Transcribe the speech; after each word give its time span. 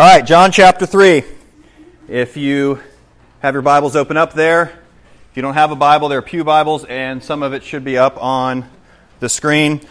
All 0.00 0.06
right, 0.06 0.24
John 0.24 0.50
chapter 0.50 0.86
3. 0.86 1.24
If 2.08 2.38
you 2.38 2.80
have 3.40 3.52
your 3.52 3.60
Bibles 3.60 3.96
open 3.96 4.16
up 4.16 4.32
there, 4.32 4.72
if 5.30 5.36
you 5.36 5.42
don't 5.42 5.52
have 5.52 5.72
a 5.72 5.76
Bible, 5.76 6.08
there 6.08 6.20
are 6.20 6.22
Pew 6.22 6.42
Bibles, 6.42 6.86
and 6.86 7.22
some 7.22 7.42
of 7.42 7.52
it 7.52 7.62
should 7.62 7.84
be 7.84 7.98
up 7.98 8.16
on 8.16 8.64
the 9.18 9.28
screen. 9.28 9.82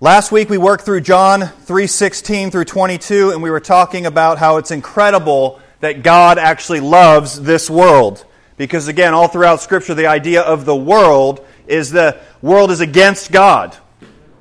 Last 0.00 0.32
week 0.32 0.50
we 0.50 0.58
worked 0.58 0.84
through 0.84 1.02
John 1.02 1.42
3:16 1.42 2.50
through 2.50 2.64
22 2.64 3.30
and 3.30 3.44
we 3.44 3.50
were 3.50 3.60
talking 3.60 4.06
about 4.06 4.38
how 4.38 4.56
it's 4.56 4.72
incredible 4.72 5.60
that 5.78 6.02
God 6.02 6.36
actually 6.36 6.80
loves 6.80 7.40
this 7.40 7.70
world. 7.70 8.24
Because 8.56 8.88
again, 8.88 9.14
all 9.14 9.28
throughout 9.28 9.62
scripture 9.62 9.94
the 9.94 10.08
idea 10.08 10.42
of 10.42 10.64
the 10.64 10.74
world 10.74 11.46
is 11.68 11.92
the 11.92 12.16
world 12.42 12.72
is 12.72 12.80
against 12.80 13.30
God. 13.30 13.76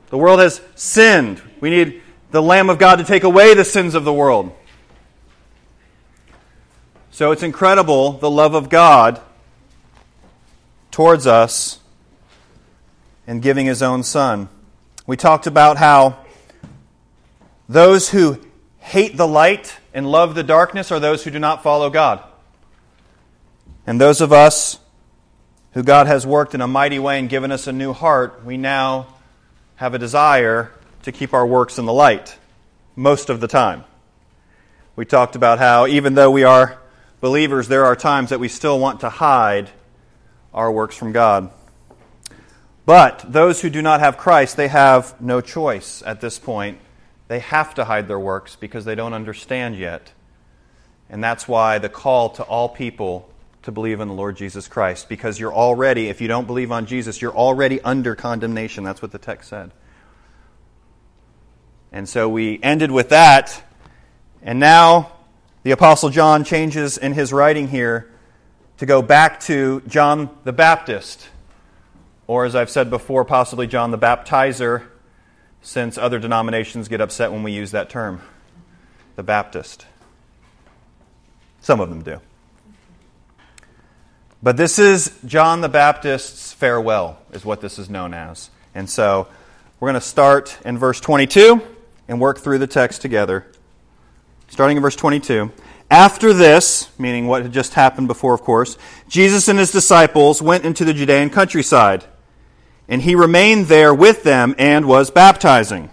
The 0.10 0.18
world 0.18 0.40
has 0.40 0.60
sinned. 0.74 1.40
We 1.62 1.70
need 1.70 2.02
the 2.34 2.42
Lamb 2.42 2.72
of 2.72 2.80
God 2.80 2.96
to 2.96 3.04
take 3.04 3.24
away 3.24 3.54
the 3.54 3.64
sins 3.64 3.94
of 3.94 4.06
the 4.06 4.12
world. 4.12 4.52
So 7.12 7.32
it's 7.32 7.44
incredible 7.44 8.14
the 8.14 8.30
love 8.30 8.56
of 8.56 8.70
God 8.70 9.22
towards 10.90 11.28
us 11.28 11.80
in 13.28 13.40
giving 13.40 13.68
his 13.68 13.84
own 13.84 14.02
son. 14.02 14.50
We 15.06 15.16
talked 15.16 15.46
about 15.46 15.78
how 15.78 16.26
those 17.70 18.10
who 18.10 18.40
hate 18.80 19.16
the 19.16 19.28
light 19.28 19.78
and 19.94 20.10
love 20.10 20.34
the 20.34 20.42
darkness 20.42 20.92
are 20.92 21.00
those 21.00 21.24
who 21.24 21.30
do 21.30 21.38
not 21.38 21.62
follow 21.62 21.92
God. 21.92 22.24
And 23.86 24.02
those 24.02 24.22
of 24.22 24.34
us 24.34 24.80
who 25.74 25.84
God 25.84 26.08
has 26.08 26.26
worked 26.26 26.56
in 26.56 26.62
a 26.62 26.68
mighty 26.68 26.98
way 26.98 27.20
and 27.20 27.30
given 27.30 27.52
us 27.52 27.68
a 27.68 27.72
new 27.72 27.94
heart, 27.94 28.44
we 28.44 28.58
now 28.58 29.06
have 29.76 29.94
a 29.94 30.00
desire 30.00 30.72
to 31.04 31.12
keep 31.12 31.34
our 31.34 31.46
works 31.46 31.78
in 31.78 31.86
the 31.86 31.94
light 31.94 32.38
most 32.96 33.30
of 33.30 33.40
the 33.40 33.48
time. 33.48 33.84
We 34.96 35.06
talked 35.06 35.36
about 35.36 35.60
how 35.60 35.88
even 35.88 36.14
though 36.14 36.32
we 36.32 36.44
are 36.44 36.80
believers, 37.22 37.68
there 37.68 37.86
are 37.86 37.96
times 37.96 38.30
that 38.30 38.40
we 38.40 38.48
still 38.48 38.80
want 38.80 39.00
to 39.02 39.10
hide 39.10 39.70
our 40.54 40.72
works 40.72 40.96
from 40.96 41.12
God. 41.12 41.52
But 42.86 43.26
those 43.28 43.62
who 43.62 43.70
do 43.70 43.82
not 43.82 44.02
have 44.02 44.18
Christ, 44.18 44.58
they 44.58 44.68
have 44.68 45.20
no 45.22 45.42
choice 45.42 46.04
at 46.06 46.22
this 46.22 46.38
point. 46.38 46.80
They 47.28 47.40
have 47.40 47.74
to 47.76 47.86
hide 47.86 48.08
their 48.08 48.20
works 48.20 48.56
because 48.56 48.86
they 48.86 48.96
don't 48.96 49.14
understand 49.14 49.78
yet. 49.78 50.12
And 51.10 51.24
that's 51.24 51.48
why 51.48 51.80
the 51.80 51.90
call 51.90 52.30
to 52.32 52.44
all 52.44 52.70
people 52.70 53.30
to 53.64 53.72
believe 53.72 54.02
in 54.02 54.10
the 54.10 54.14
Lord 54.14 54.36
Jesus 54.36 54.68
Christ, 54.68 55.08
because 55.08 55.40
you're 55.40 55.54
already, 55.54 56.10
if 56.10 56.20
you 56.20 56.28
don't 56.28 56.46
believe 56.46 56.72
on 56.72 56.86
Jesus, 56.86 57.22
you're 57.22 57.36
already 57.36 57.80
under 57.82 58.14
condemnation. 58.14 58.84
That's 58.84 59.02
what 59.02 59.12
the 59.12 59.18
text 59.18 59.50
said. 59.50 59.72
And 61.94 62.10
so 62.10 62.28
we 62.28 62.60
ended 62.64 62.90
with 62.90 63.10
that. 63.10 63.64
And 64.42 64.60
now 64.60 65.12
the 65.62 65.72
Apostle 65.72 66.10
John 66.10 66.44
changes 66.44 66.98
in 66.98 67.14
his 67.14 67.32
writing 67.32 67.68
here 67.68 68.10
to 68.80 68.88
go 68.88 69.04
back 69.04 69.40
to 69.42 69.82
John 69.88 70.32
the 70.44 70.52
Baptist, 70.52 71.30
or 72.26 72.46
as 72.46 72.56
I've 72.56 72.72
said 72.72 72.90
before, 72.90 73.24
possibly 73.24 73.68
John 73.68 73.92
the 73.92 73.98
Baptizer, 74.00 74.84
since 75.62 75.98
other 75.98 76.18
denominations 76.18 76.88
get 76.88 77.00
upset 77.00 77.32
when 77.32 77.44
we 77.44 77.52
use 77.52 77.72
that 77.72 77.90
term, 77.90 78.22
the 79.16 79.24
Baptist. 79.24 79.86
Some 81.62 81.80
of 81.80 81.90
them 81.90 82.02
do. 82.02 82.20
But 84.42 84.58
this 84.58 84.80
is 84.80 85.18
John 85.26 85.62
the 85.62 85.70
Baptist's 85.70 86.52
farewell, 86.52 87.20
is 87.32 87.46
what 87.46 87.62
this 87.62 87.78
is 87.78 87.90
known 87.90 88.16
as. 88.16 88.50
And 88.76 88.90
so 88.90 89.28
we're 89.80 89.90
going 89.92 90.02
to 90.02 90.06
start 90.06 90.58
in 90.66 90.78
verse 90.78 91.00
22 91.00 91.62
and 92.08 92.20
work 92.20 92.40
through 92.40 92.60
the 92.60 92.68
text 92.68 93.02
together. 93.02 93.46
Starting 94.48 94.78
in 94.78 94.84
verse 94.84 94.96
22. 94.96 95.52
After 95.90 96.34
this, 96.34 96.90
meaning 96.98 97.28
what 97.28 97.44
had 97.44 97.52
just 97.52 97.74
happened 97.74 98.08
before, 98.08 98.34
of 98.34 98.42
course, 98.42 98.78
Jesus 99.08 99.48
and 99.48 99.60
his 99.60 99.72
disciples 99.72 100.42
went 100.42 100.66
into 100.66 100.86
the 100.86 100.94
Judean 100.94 101.30
countryside, 101.30 102.04
and 102.88 103.02
he 103.02 103.16
remained 103.16 103.68
there 103.68 103.94
with 103.94 104.24
them 104.24 104.56
and 104.58 104.88
was 104.88 105.12
baptizing. 105.12 105.90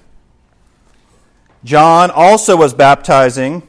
John 1.64 2.10
also 2.10 2.56
was 2.56 2.72
baptizing 2.72 3.66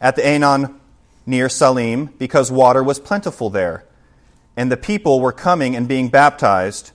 at 0.00 0.16
the 0.16 0.22
Aenon 0.22 0.78
near 1.24 1.48
Salim 1.48 2.06
because 2.18 2.52
water 2.52 2.82
was 2.82 3.00
plentiful 3.00 3.48
there 3.48 3.86
and 4.56 4.70
the 4.70 4.76
people 4.76 5.20
were 5.20 5.32
coming 5.32 5.74
and 5.74 5.88
being 5.88 6.08
baptized, 6.08 6.92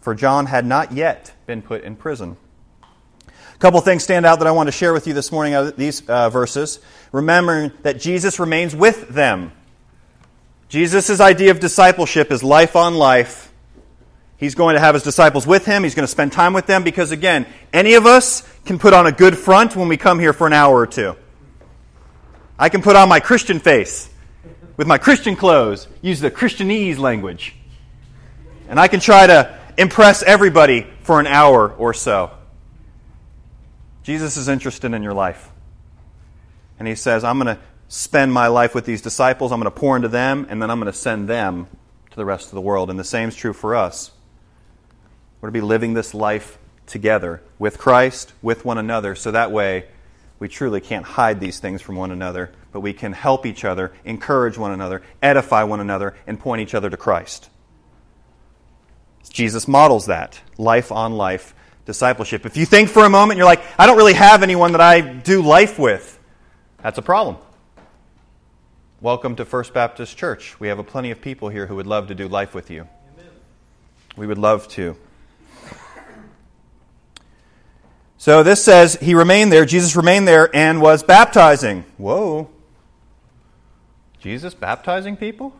for 0.00 0.14
John 0.14 0.46
had 0.46 0.64
not 0.64 0.92
yet 0.92 1.32
been 1.46 1.62
put 1.62 1.84
in 1.84 1.96
prison. 1.96 2.36
Couple 3.62 3.80
things 3.80 4.02
stand 4.02 4.26
out 4.26 4.40
that 4.40 4.48
I 4.48 4.50
want 4.50 4.66
to 4.66 4.72
share 4.72 4.92
with 4.92 5.06
you 5.06 5.14
this 5.14 5.30
morning 5.30 5.54
out 5.54 5.66
of 5.68 5.76
these 5.76 6.04
uh, 6.08 6.28
verses. 6.30 6.80
Remembering 7.12 7.70
that 7.82 8.00
Jesus 8.00 8.40
remains 8.40 8.74
with 8.74 9.10
them. 9.10 9.52
Jesus' 10.68 11.20
idea 11.20 11.52
of 11.52 11.60
discipleship 11.60 12.32
is 12.32 12.42
life 12.42 12.74
on 12.74 12.96
life. 12.96 13.52
He's 14.36 14.56
going 14.56 14.74
to 14.74 14.80
have 14.80 14.94
his 14.94 15.04
disciples 15.04 15.46
with 15.46 15.64
him. 15.64 15.84
He's 15.84 15.94
going 15.94 16.02
to 16.02 16.10
spend 16.10 16.32
time 16.32 16.54
with 16.54 16.66
them 16.66 16.82
because, 16.82 17.12
again, 17.12 17.46
any 17.72 17.94
of 17.94 18.04
us 18.04 18.42
can 18.64 18.80
put 18.80 18.94
on 18.94 19.06
a 19.06 19.12
good 19.12 19.38
front 19.38 19.76
when 19.76 19.86
we 19.86 19.96
come 19.96 20.18
here 20.18 20.32
for 20.32 20.48
an 20.48 20.52
hour 20.52 20.74
or 20.74 20.88
two. 20.88 21.14
I 22.58 22.68
can 22.68 22.82
put 22.82 22.96
on 22.96 23.08
my 23.08 23.20
Christian 23.20 23.60
face 23.60 24.10
with 24.76 24.88
my 24.88 24.98
Christian 24.98 25.36
clothes, 25.36 25.86
use 26.00 26.18
the 26.18 26.32
Christianese 26.32 26.98
language. 26.98 27.54
And 28.68 28.80
I 28.80 28.88
can 28.88 28.98
try 28.98 29.28
to 29.28 29.56
impress 29.78 30.24
everybody 30.24 30.84
for 31.02 31.20
an 31.20 31.28
hour 31.28 31.70
or 31.70 31.94
so. 31.94 32.32
Jesus 34.02 34.36
is 34.36 34.48
interested 34.48 34.92
in 34.92 35.02
your 35.02 35.14
life. 35.14 35.50
And 36.78 36.88
he 36.88 36.94
says, 36.94 37.24
I'm 37.24 37.38
going 37.38 37.56
to 37.56 37.62
spend 37.88 38.32
my 38.32 38.48
life 38.48 38.74
with 38.74 38.84
these 38.84 39.02
disciples, 39.02 39.52
I'm 39.52 39.60
going 39.60 39.72
to 39.72 39.78
pour 39.78 39.96
into 39.96 40.08
them, 40.08 40.46
and 40.48 40.62
then 40.62 40.70
I'm 40.70 40.80
going 40.80 40.92
to 40.92 40.98
send 40.98 41.28
them 41.28 41.66
to 42.10 42.16
the 42.16 42.24
rest 42.24 42.46
of 42.46 42.54
the 42.54 42.60
world. 42.60 42.90
And 42.90 42.98
the 42.98 43.04
same 43.04 43.28
is 43.28 43.36
true 43.36 43.52
for 43.52 43.76
us. 43.76 44.10
We're 45.40 45.48
to 45.48 45.52
be 45.52 45.60
living 45.60 45.94
this 45.94 46.14
life 46.14 46.58
together 46.86 47.42
with 47.58 47.78
Christ, 47.78 48.32
with 48.42 48.64
one 48.64 48.78
another, 48.78 49.14
so 49.14 49.30
that 49.30 49.52
way 49.52 49.86
we 50.38 50.48
truly 50.48 50.80
can't 50.80 51.04
hide 51.04 51.40
these 51.40 51.60
things 51.60 51.82
from 51.82 51.96
one 51.96 52.10
another 52.10 52.52
but 52.72 52.80
we 52.80 52.94
can 52.94 53.12
help 53.12 53.46
each 53.46 53.64
other, 53.64 53.92
encourage 54.04 54.58
one 54.58 54.72
another, 54.72 55.02
edify 55.22 55.62
one 55.62 55.80
another, 55.80 56.16
and 56.26 56.40
point 56.40 56.62
each 56.62 56.74
other 56.74 56.90
to 56.90 56.96
Christ. 56.96 57.50
Jesus 59.30 59.68
models 59.68 60.06
that 60.06 60.40
life 60.58 60.90
on 60.90 61.12
life 61.12 61.54
discipleship. 61.84 62.46
If 62.46 62.56
you 62.56 62.66
think 62.66 62.88
for 62.88 63.04
a 63.04 63.10
moment, 63.10 63.38
you're 63.38 63.46
like, 63.46 63.62
I 63.78 63.86
don't 63.86 63.96
really 63.96 64.12
have 64.12 64.42
anyone 64.42 64.72
that 64.72 64.80
I 64.80 65.00
do 65.00 65.42
life 65.42 65.78
with, 65.78 66.18
that's 66.82 66.98
a 66.98 67.02
problem. 67.02 67.36
Welcome 69.00 69.34
to 69.36 69.44
First 69.44 69.74
Baptist 69.74 70.16
Church. 70.16 70.58
We 70.60 70.68
have 70.68 70.78
a 70.78 70.84
plenty 70.84 71.10
of 71.10 71.20
people 71.20 71.48
here 71.48 71.66
who 71.66 71.76
would 71.76 71.88
love 71.88 72.08
to 72.08 72.14
do 72.14 72.28
life 72.28 72.54
with 72.54 72.70
you. 72.70 72.86
Amen. 73.14 73.30
We 74.16 74.26
would 74.26 74.38
love 74.38 74.68
to. 74.68 74.96
So 78.16 78.44
this 78.44 78.62
says 78.62 78.94
he 79.00 79.16
remained 79.16 79.52
there, 79.52 79.64
Jesus 79.64 79.96
remained 79.96 80.28
there 80.28 80.54
and 80.54 80.80
was 80.80 81.02
baptizing. 81.02 81.84
Whoa. 81.98 82.48
Jesus 84.20 84.54
baptizing 84.54 85.16
people? 85.16 85.52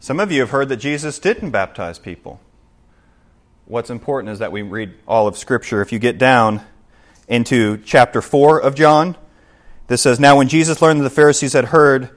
Some 0.00 0.18
of 0.18 0.32
you 0.32 0.40
have 0.40 0.50
heard 0.50 0.68
that 0.70 0.78
Jesus 0.78 1.20
didn't 1.20 1.50
baptize 1.50 2.00
people. 2.00 2.40
What's 3.68 3.90
important 3.90 4.32
is 4.32 4.38
that 4.38 4.50
we 4.50 4.62
read 4.62 4.94
all 5.06 5.26
of 5.26 5.36
Scripture. 5.36 5.82
If 5.82 5.92
you 5.92 5.98
get 5.98 6.16
down 6.16 6.62
into 7.28 7.76
chapter 7.84 8.22
4 8.22 8.62
of 8.62 8.74
John, 8.74 9.14
this 9.88 10.00
says 10.00 10.18
Now, 10.18 10.38
when 10.38 10.48
Jesus 10.48 10.80
learned 10.80 11.00
that 11.00 11.04
the 11.04 11.10
Pharisees 11.10 11.52
had 11.52 11.66
heard 11.66 12.08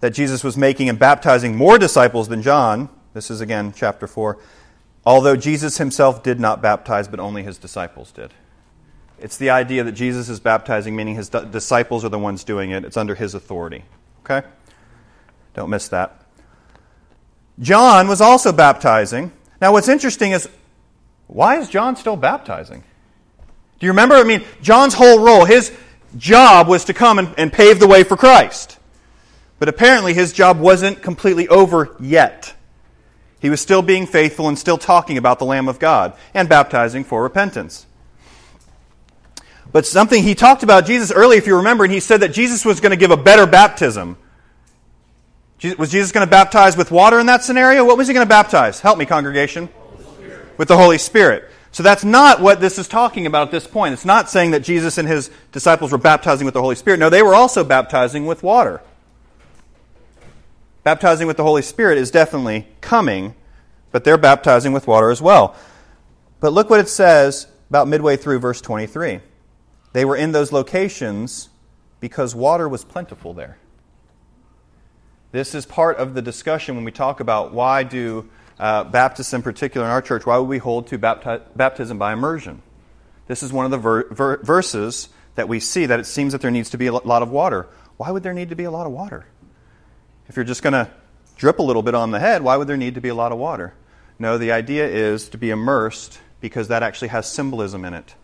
that 0.00 0.10
Jesus 0.10 0.42
was 0.42 0.56
making 0.56 0.88
and 0.88 0.98
baptizing 0.98 1.54
more 1.54 1.78
disciples 1.78 2.26
than 2.26 2.42
John, 2.42 2.88
this 3.14 3.30
is 3.30 3.40
again 3.40 3.72
chapter 3.72 4.08
4, 4.08 4.40
although 5.06 5.36
Jesus 5.36 5.78
himself 5.78 6.24
did 6.24 6.40
not 6.40 6.60
baptize, 6.60 7.06
but 7.06 7.20
only 7.20 7.44
his 7.44 7.58
disciples 7.58 8.10
did. 8.10 8.34
It's 9.20 9.36
the 9.36 9.50
idea 9.50 9.84
that 9.84 9.92
Jesus 9.92 10.28
is 10.28 10.40
baptizing, 10.40 10.96
meaning 10.96 11.14
his 11.14 11.28
disciples 11.28 12.04
are 12.04 12.08
the 12.08 12.18
ones 12.18 12.42
doing 12.42 12.72
it. 12.72 12.84
It's 12.84 12.96
under 12.96 13.14
his 13.14 13.34
authority. 13.34 13.84
Okay? 14.24 14.44
Don't 15.54 15.70
miss 15.70 15.86
that. 15.90 16.26
John 17.60 18.08
was 18.08 18.20
also 18.20 18.50
baptizing. 18.50 19.30
Now, 19.60 19.70
what's 19.70 19.86
interesting 19.86 20.32
is 20.32 20.48
why 21.26 21.58
is 21.58 21.68
John 21.68 21.96
still 21.96 22.16
baptizing? 22.16 22.84
Do 23.78 23.86
you 23.86 23.92
remember? 23.92 24.14
I 24.14 24.24
mean, 24.24 24.44
John's 24.62 24.94
whole 24.94 25.24
role, 25.24 25.44
his 25.44 25.72
job 26.16 26.68
was 26.68 26.84
to 26.84 26.94
come 26.94 27.18
and, 27.18 27.34
and 27.36 27.52
pave 27.52 27.80
the 27.80 27.88
way 27.88 28.04
for 28.04 28.16
Christ. 28.16 28.78
But 29.58 29.68
apparently, 29.68 30.14
his 30.14 30.32
job 30.32 30.58
wasn't 30.58 31.02
completely 31.02 31.48
over 31.48 31.96
yet. 32.00 32.54
He 33.40 33.50
was 33.50 33.60
still 33.60 33.82
being 33.82 34.06
faithful 34.06 34.48
and 34.48 34.58
still 34.58 34.78
talking 34.78 35.18
about 35.18 35.38
the 35.38 35.44
Lamb 35.44 35.68
of 35.68 35.78
God 35.78 36.14
and 36.32 36.48
baptizing 36.48 37.02
for 37.02 37.22
repentance. 37.22 37.86
But 39.72 39.86
something 39.86 40.22
he 40.22 40.34
talked 40.34 40.62
about 40.62 40.86
Jesus 40.86 41.10
earlier, 41.10 41.38
if 41.38 41.46
you 41.46 41.56
remember, 41.56 41.84
and 41.84 41.92
he 41.92 41.98
said 41.98 42.20
that 42.20 42.32
Jesus 42.32 42.64
was 42.64 42.80
going 42.80 42.90
to 42.90 42.96
give 42.96 43.10
a 43.10 43.16
better 43.16 43.46
baptism. 43.46 44.16
Was 45.78 45.90
Jesus 45.90 46.12
going 46.12 46.26
to 46.26 46.30
baptize 46.30 46.76
with 46.76 46.90
water 46.90 47.18
in 47.18 47.26
that 47.26 47.42
scenario? 47.42 47.84
What 47.84 47.96
was 47.96 48.06
he 48.06 48.14
going 48.14 48.26
to 48.26 48.28
baptize? 48.28 48.80
Help 48.80 48.98
me, 48.98 49.06
congregation. 49.06 49.68
With 50.62 50.68
the 50.68 50.76
Holy 50.76 50.98
Spirit. 50.98 51.50
So 51.72 51.82
that's 51.82 52.04
not 52.04 52.40
what 52.40 52.60
this 52.60 52.78
is 52.78 52.86
talking 52.86 53.26
about 53.26 53.48
at 53.48 53.50
this 53.50 53.66
point. 53.66 53.94
It's 53.94 54.04
not 54.04 54.30
saying 54.30 54.52
that 54.52 54.60
Jesus 54.60 54.96
and 54.96 55.08
his 55.08 55.28
disciples 55.50 55.90
were 55.90 55.98
baptizing 55.98 56.44
with 56.44 56.54
the 56.54 56.60
Holy 56.60 56.76
Spirit. 56.76 57.00
No, 57.00 57.10
they 57.10 57.20
were 57.20 57.34
also 57.34 57.64
baptizing 57.64 58.26
with 58.26 58.44
water. 58.44 58.80
Baptizing 60.84 61.26
with 61.26 61.36
the 61.36 61.42
Holy 61.42 61.62
Spirit 61.62 61.98
is 61.98 62.12
definitely 62.12 62.68
coming, 62.80 63.34
but 63.90 64.04
they're 64.04 64.16
baptizing 64.16 64.72
with 64.72 64.86
water 64.86 65.10
as 65.10 65.20
well. 65.20 65.56
But 66.38 66.52
look 66.52 66.70
what 66.70 66.78
it 66.78 66.88
says 66.88 67.48
about 67.68 67.88
midway 67.88 68.16
through 68.16 68.38
verse 68.38 68.60
23. 68.60 69.18
They 69.94 70.04
were 70.04 70.14
in 70.14 70.30
those 70.30 70.52
locations 70.52 71.48
because 71.98 72.36
water 72.36 72.68
was 72.68 72.84
plentiful 72.84 73.34
there. 73.34 73.58
This 75.32 75.56
is 75.56 75.66
part 75.66 75.96
of 75.96 76.14
the 76.14 76.22
discussion 76.22 76.76
when 76.76 76.84
we 76.84 76.92
talk 76.92 77.18
about 77.18 77.52
why 77.52 77.82
do 77.82 78.28
uh, 78.62 78.84
Baptists 78.84 79.32
in 79.32 79.42
particular 79.42 79.84
in 79.84 79.90
our 79.90 80.00
church, 80.00 80.24
why 80.24 80.38
would 80.38 80.48
we 80.48 80.58
hold 80.58 80.86
to 80.86 80.98
bapti- 80.98 81.42
baptism 81.56 81.98
by 81.98 82.12
immersion? 82.12 82.62
This 83.26 83.42
is 83.42 83.52
one 83.52 83.64
of 83.64 83.72
the 83.72 83.78
ver- 83.78 84.08
ver- 84.10 84.36
verses 84.36 85.08
that 85.34 85.48
we 85.48 85.58
see 85.58 85.86
that 85.86 85.98
it 85.98 86.04
seems 86.04 86.30
that 86.30 86.42
there 86.42 86.50
needs 86.52 86.70
to 86.70 86.78
be 86.78 86.86
a 86.86 86.92
lot 86.92 87.22
of 87.22 87.30
water. 87.30 87.66
Why 87.96 88.12
would 88.12 88.22
there 88.22 88.32
need 88.32 88.50
to 88.50 88.54
be 88.54 88.62
a 88.62 88.70
lot 88.70 88.86
of 88.86 88.92
water? 88.92 89.26
If 90.28 90.36
you're 90.36 90.44
just 90.44 90.62
going 90.62 90.74
to 90.74 90.88
drip 91.34 91.58
a 91.58 91.62
little 91.62 91.82
bit 91.82 91.96
on 91.96 92.12
the 92.12 92.20
head, 92.20 92.42
why 92.42 92.56
would 92.56 92.68
there 92.68 92.76
need 92.76 92.94
to 92.94 93.00
be 93.00 93.08
a 93.08 93.16
lot 93.16 93.32
of 93.32 93.38
water? 93.38 93.74
No, 94.20 94.38
the 94.38 94.52
idea 94.52 94.86
is 94.86 95.28
to 95.30 95.38
be 95.38 95.50
immersed 95.50 96.20
because 96.40 96.68
that 96.68 96.84
actually 96.84 97.08
has 97.08 97.26
symbolism 97.26 97.84
in 97.84 97.94
it. 97.94 98.14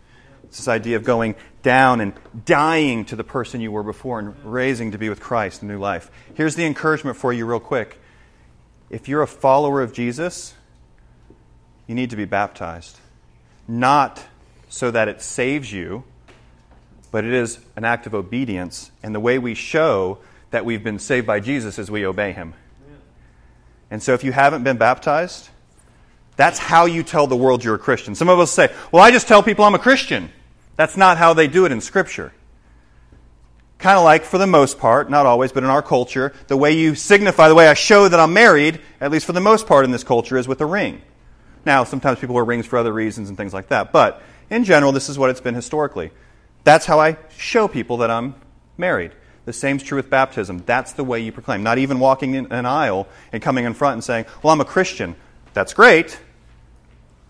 It's 0.45 0.55
this 0.55 0.69
idea 0.69 0.95
of 0.95 1.03
going 1.03 1.35
down 1.63 1.99
and 1.99 2.13
dying 2.45 3.03
to 3.05 3.17
the 3.17 3.25
person 3.25 3.59
you 3.59 3.73
were 3.73 3.83
before 3.83 4.19
and 4.19 4.33
raising 4.45 4.91
to 4.91 4.97
be 4.97 5.09
with 5.09 5.19
Christ 5.19 5.63
in 5.63 5.67
new 5.67 5.79
life. 5.79 6.09
Here's 6.35 6.55
the 6.55 6.65
encouragement 6.65 7.17
for 7.17 7.33
you, 7.33 7.45
real 7.45 7.59
quick 7.59 7.99
if 8.89 9.07
you're 9.07 9.21
a 9.21 9.27
follower 9.27 9.81
of 9.81 9.93
Jesus, 9.93 10.53
you 11.87 11.95
need 11.95 12.09
to 12.09 12.15
be 12.15 12.25
baptized. 12.25 12.97
Not 13.67 14.23
so 14.69 14.91
that 14.91 15.07
it 15.07 15.21
saves 15.21 15.71
you, 15.71 16.03
but 17.11 17.25
it 17.25 17.33
is 17.33 17.59
an 17.75 17.85
act 17.85 18.05
of 18.07 18.13
obedience. 18.13 18.91
And 19.03 19.13
the 19.13 19.19
way 19.19 19.37
we 19.37 19.53
show 19.53 20.19
that 20.51 20.65
we've 20.65 20.83
been 20.83 20.99
saved 20.99 21.27
by 21.27 21.39
Jesus 21.39 21.77
is 21.79 21.89
we 21.89 22.05
obey 22.05 22.31
him. 22.31 22.53
And 23.91 24.01
so 24.01 24.13
if 24.13 24.23
you 24.23 24.31
haven't 24.31 24.63
been 24.63 24.77
baptized, 24.77 25.49
that's 26.35 26.59
how 26.59 26.85
you 26.85 27.03
tell 27.03 27.27
the 27.27 27.35
world 27.35 27.63
you're 27.63 27.75
a 27.75 27.79
Christian. 27.79 28.15
Some 28.15 28.29
of 28.29 28.39
us 28.39 28.51
say, 28.51 28.71
well, 28.91 29.03
I 29.03 29.11
just 29.11 29.27
tell 29.27 29.43
people 29.43 29.65
I'm 29.65 29.75
a 29.75 29.79
Christian. 29.79 30.29
That's 30.75 30.95
not 30.95 31.17
how 31.17 31.33
they 31.33 31.47
do 31.47 31.65
it 31.65 31.71
in 31.71 31.81
Scripture 31.81 32.31
kind 33.79 33.97
of 33.97 34.03
like, 34.03 34.23
for 34.23 34.37
the 34.37 34.47
most 34.47 34.77
part, 34.77 35.09
not 35.09 35.25
always, 35.25 35.51
but 35.51 35.63
in 35.63 35.69
our 35.69 35.81
culture, 35.81 36.33
the 36.47 36.57
way 36.57 36.73
you 36.73 36.95
signify, 36.95 37.47
the 37.47 37.55
way 37.55 37.67
I 37.67 37.73
show 37.73 38.07
that 38.07 38.19
I'm 38.19 38.33
married, 38.33 38.81
at 39.01 39.09
least 39.09 39.25
for 39.25 39.33
the 39.33 39.41
most 39.41 39.65
part 39.65 39.85
in 39.85 39.91
this 39.91 40.03
culture, 40.03 40.37
is 40.37 40.47
with 40.47 40.61
a 40.61 40.65
ring. 40.65 41.01
Now, 41.65 41.83
sometimes 41.85 42.19
people 42.19 42.35
wear 42.35 42.45
rings 42.45 42.65
for 42.65 42.77
other 42.77 42.93
reasons 42.93 43.29
and 43.29 43.37
things 43.37 43.53
like 43.53 43.69
that, 43.69 43.91
but 43.91 44.21
in 44.49 44.63
general, 44.63 44.91
this 44.91 45.09
is 45.09 45.17
what 45.17 45.29
it's 45.29 45.41
been 45.41 45.55
historically. 45.55 46.11
That's 46.63 46.85
how 46.85 46.99
I 46.99 47.17
show 47.37 47.67
people 47.67 47.97
that 47.97 48.11
I'm 48.11 48.35
married. 48.77 49.13
The 49.45 49.53
same's 49.53 49.81
true 49.81 49.95
with 49.95 50.09
baptism. 50.09 50.63
That's 50.65 50.93
the 50.93 51.03
way 51.03 51.21
you 51.21 51.31
proclaim. 51.31 51.63
Not 51.63 51.77
even 51.77 51.99
walking 51.99 52.35
in 52.35 52.51
an 52.51 52.65
aisle 52.65 53.07
and 53.31 53.41
coming 53.41 53.65
in 53.65 53.73
front 53.73 53.93
and 53.93 54.03
saying, 54.03 54.25
Well, 54.43 54.53
I'm 54.53 54.61
a 54.61 54.65
Christian. 54.65 55.15
That's 55.53 55.73
great. 55.73 56.19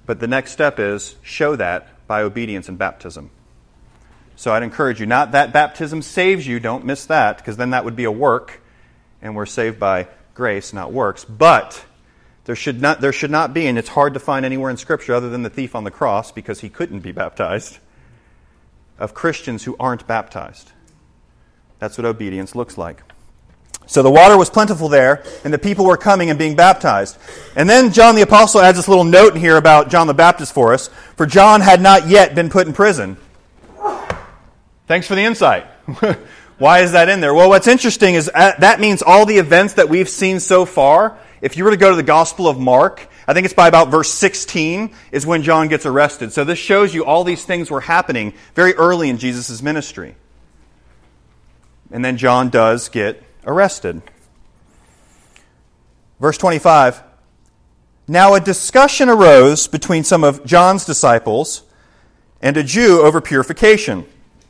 But 0.05 0.19
the 0.19 0.27
next 0.27 0.51
step 0.51 0.79
is 0.79 1.15
show 1.21 1.55
that 1.55 1.87
by 2.07 2.21
obedience 2.21 2.67
and 2.67 2.77
baptism. 2.77 3.29
So 4.39 4.53
I'd 4.53 4.63
encourage 4.63 5.01
you, 5.01 5.05
not 5.05 5.33
that 5.33 5.51
baptism 5.51 6.01
saves 6.01 6.47
you, 6.47 6.61
don't 6.61 6.85
miss 6.85 7.07
that, 7.07 7.39
because 7.39 7.57
then 7.57 7.71
that 7.71 7.83
would 7.83 7.97
be 7.97 8.05
a 8.05 8.11
work, 8.11 8.61
and 9.21 9.35
we're 9.35 9.45
saved 9.45 9.81
by 9.81 10.07
grace, 10.33 10.71
not 10.71 10.93
works. 10.93 11.25
But 11.25 11.83
there 12.45 12.55
should 12.55 12.81
not, 12.81 13.01
there 13.01 13.11
should 13.11 13.31
not 13.31 13.53
be, 13.53 13.67
and 13.67 13.77
it's 13.77 13.89
hard 13.89 14.13
to 14.13 14.19
find 14.21 14.45
anywhere 14.45 14.69
in 14.69 14.77
Scripture 14.77 15.13
other 15.13 15.29
than 15.29 15.43
the 15.43 15.49
thief 15.49 15.75
on 15.75 15.83
the 15.83 15.91
cross, 15.91 16.31
because 16.31 16.61
he 16.61 16.69
couldn't 16.69 17.01
be 17.01 17.11
baptized, 17.11 17.79
of 18.97 19.13
Christians 19.13 19.65
who 19.65 19.75
aren't 19.77 20.07
baptized. 20.07 20.71
That's 21.79 21.97
what 21.97 22.05
obedience 22.05 22.55
looks 22.55 22.77
like. 22.77 23.03
So 23.87 24.01
the 24.03 24.09
water 24.09 24.37
was 24.37 24.49
plentiful 24.49 24.87
there, 24.87 25.21
and 25.43 25.53
the 25.53 25.59
people 25.59 25.83
were 25.83 25.97
coming 25.97 26.29
and 26.29 26.39
being 26.39 26.55
baptized. 26.55 27.17
And 27.57 27.69
then 27.69 27.91
John 27.91 28.15
the 28.15 28.21
Apostle 28.21 28.61
adds 28.61 28.77
this 28.77 28.87
little 28.87 29.03
note 29.03 29.35
in 29.35 29.41
here 29.41 29.57
about 29.57 29.89
John 29.89 30.07
the 30.07 30.13
Baptist 30.13 30.53
for 30.53 30.73
us. 30.73 30.87
For 31.17 31.25
John 31.25 31.59
had 31.59 31.81
not 31.81 32.07
yet 32.07 32.35
been 32.35 32.49
put 32.49 32.67
in 32.67 32.71
prison. 32.71 33.17
Thanks 34.89 35.05
for 35.05 35.13
the 35.13 35.21
insight. 35.21 35.65
Why 36.57 36.79
is 36.79 36.93
that 36.93 37.09
in 37.09 37.21
there? 37.21 37.31
Well, 37.31 37.47
what's 37.47 37.67
interesting 37.67 38.15
is 38.15 38.27
uh, 38.33 38.53
that 38.57 38.79
means 38.79 39.03
all 39.03 39.27
the 39.27 39.37
events 39.37 39.75
that 39.75 39.87
we've 39.87 40.09
seen 40.09 40.39
so 40.39 40.65
far, 40.65 41.15
if 41.41 41.55
you 41.55 41.63
were 41.63 41.69
to 41.69 41.77
go 41.77 41.91
to 41.91 41.95
the 41.95 42.01
Gospel 42.01 42.47
of 42.47 42.57
Mark, 42.59 43.07
I 43.27 43.35
think 43.35 43.45
it's 43.45 43.53
by 43.53 43.67
about 43.67 43.89
verse 43.89 44.11
16 44.11 44.95
is 45.11 45.27
when 45.27 45.43
John 45.43 45.67
gets 45.67 45.85
arrested. 45.85 46.33
So 46.33 46.43
this 46.43 46.57
shows 46.57 46.91
you 46.95 47.05
all 47.05 47.23
these 47.23 47.45
things 47.45 47.69
were 47.69 47.81
happening 47.81 48.33
very 48.55 48.73
early 48.73 49.09
in 49.09 49.19
Jesus' 49.19 49.61
ministry. 49.61 50.15
And 51.91 52.03
then 52.03 52.17
John 52.17 52.49
does 52.49 52.89
get 52.89 53.21
arrested. 53.45 54.01
Verse 56.19 56.39
25 56.39 57.03
Now 58.07 58.33
a 58.33 58.39
discussion 58.39 59.07
arose 59.07 59.67
between 59.67 60.03
some 60.03 60.23
of 60.23 60.43
John's 60.45 60.83
disciples 60.83 61.61
and 62.41 62.57
a 62.57 62.63
Jew 62.63 63.01
over 63.01 63.21
purification. 63.21 64.07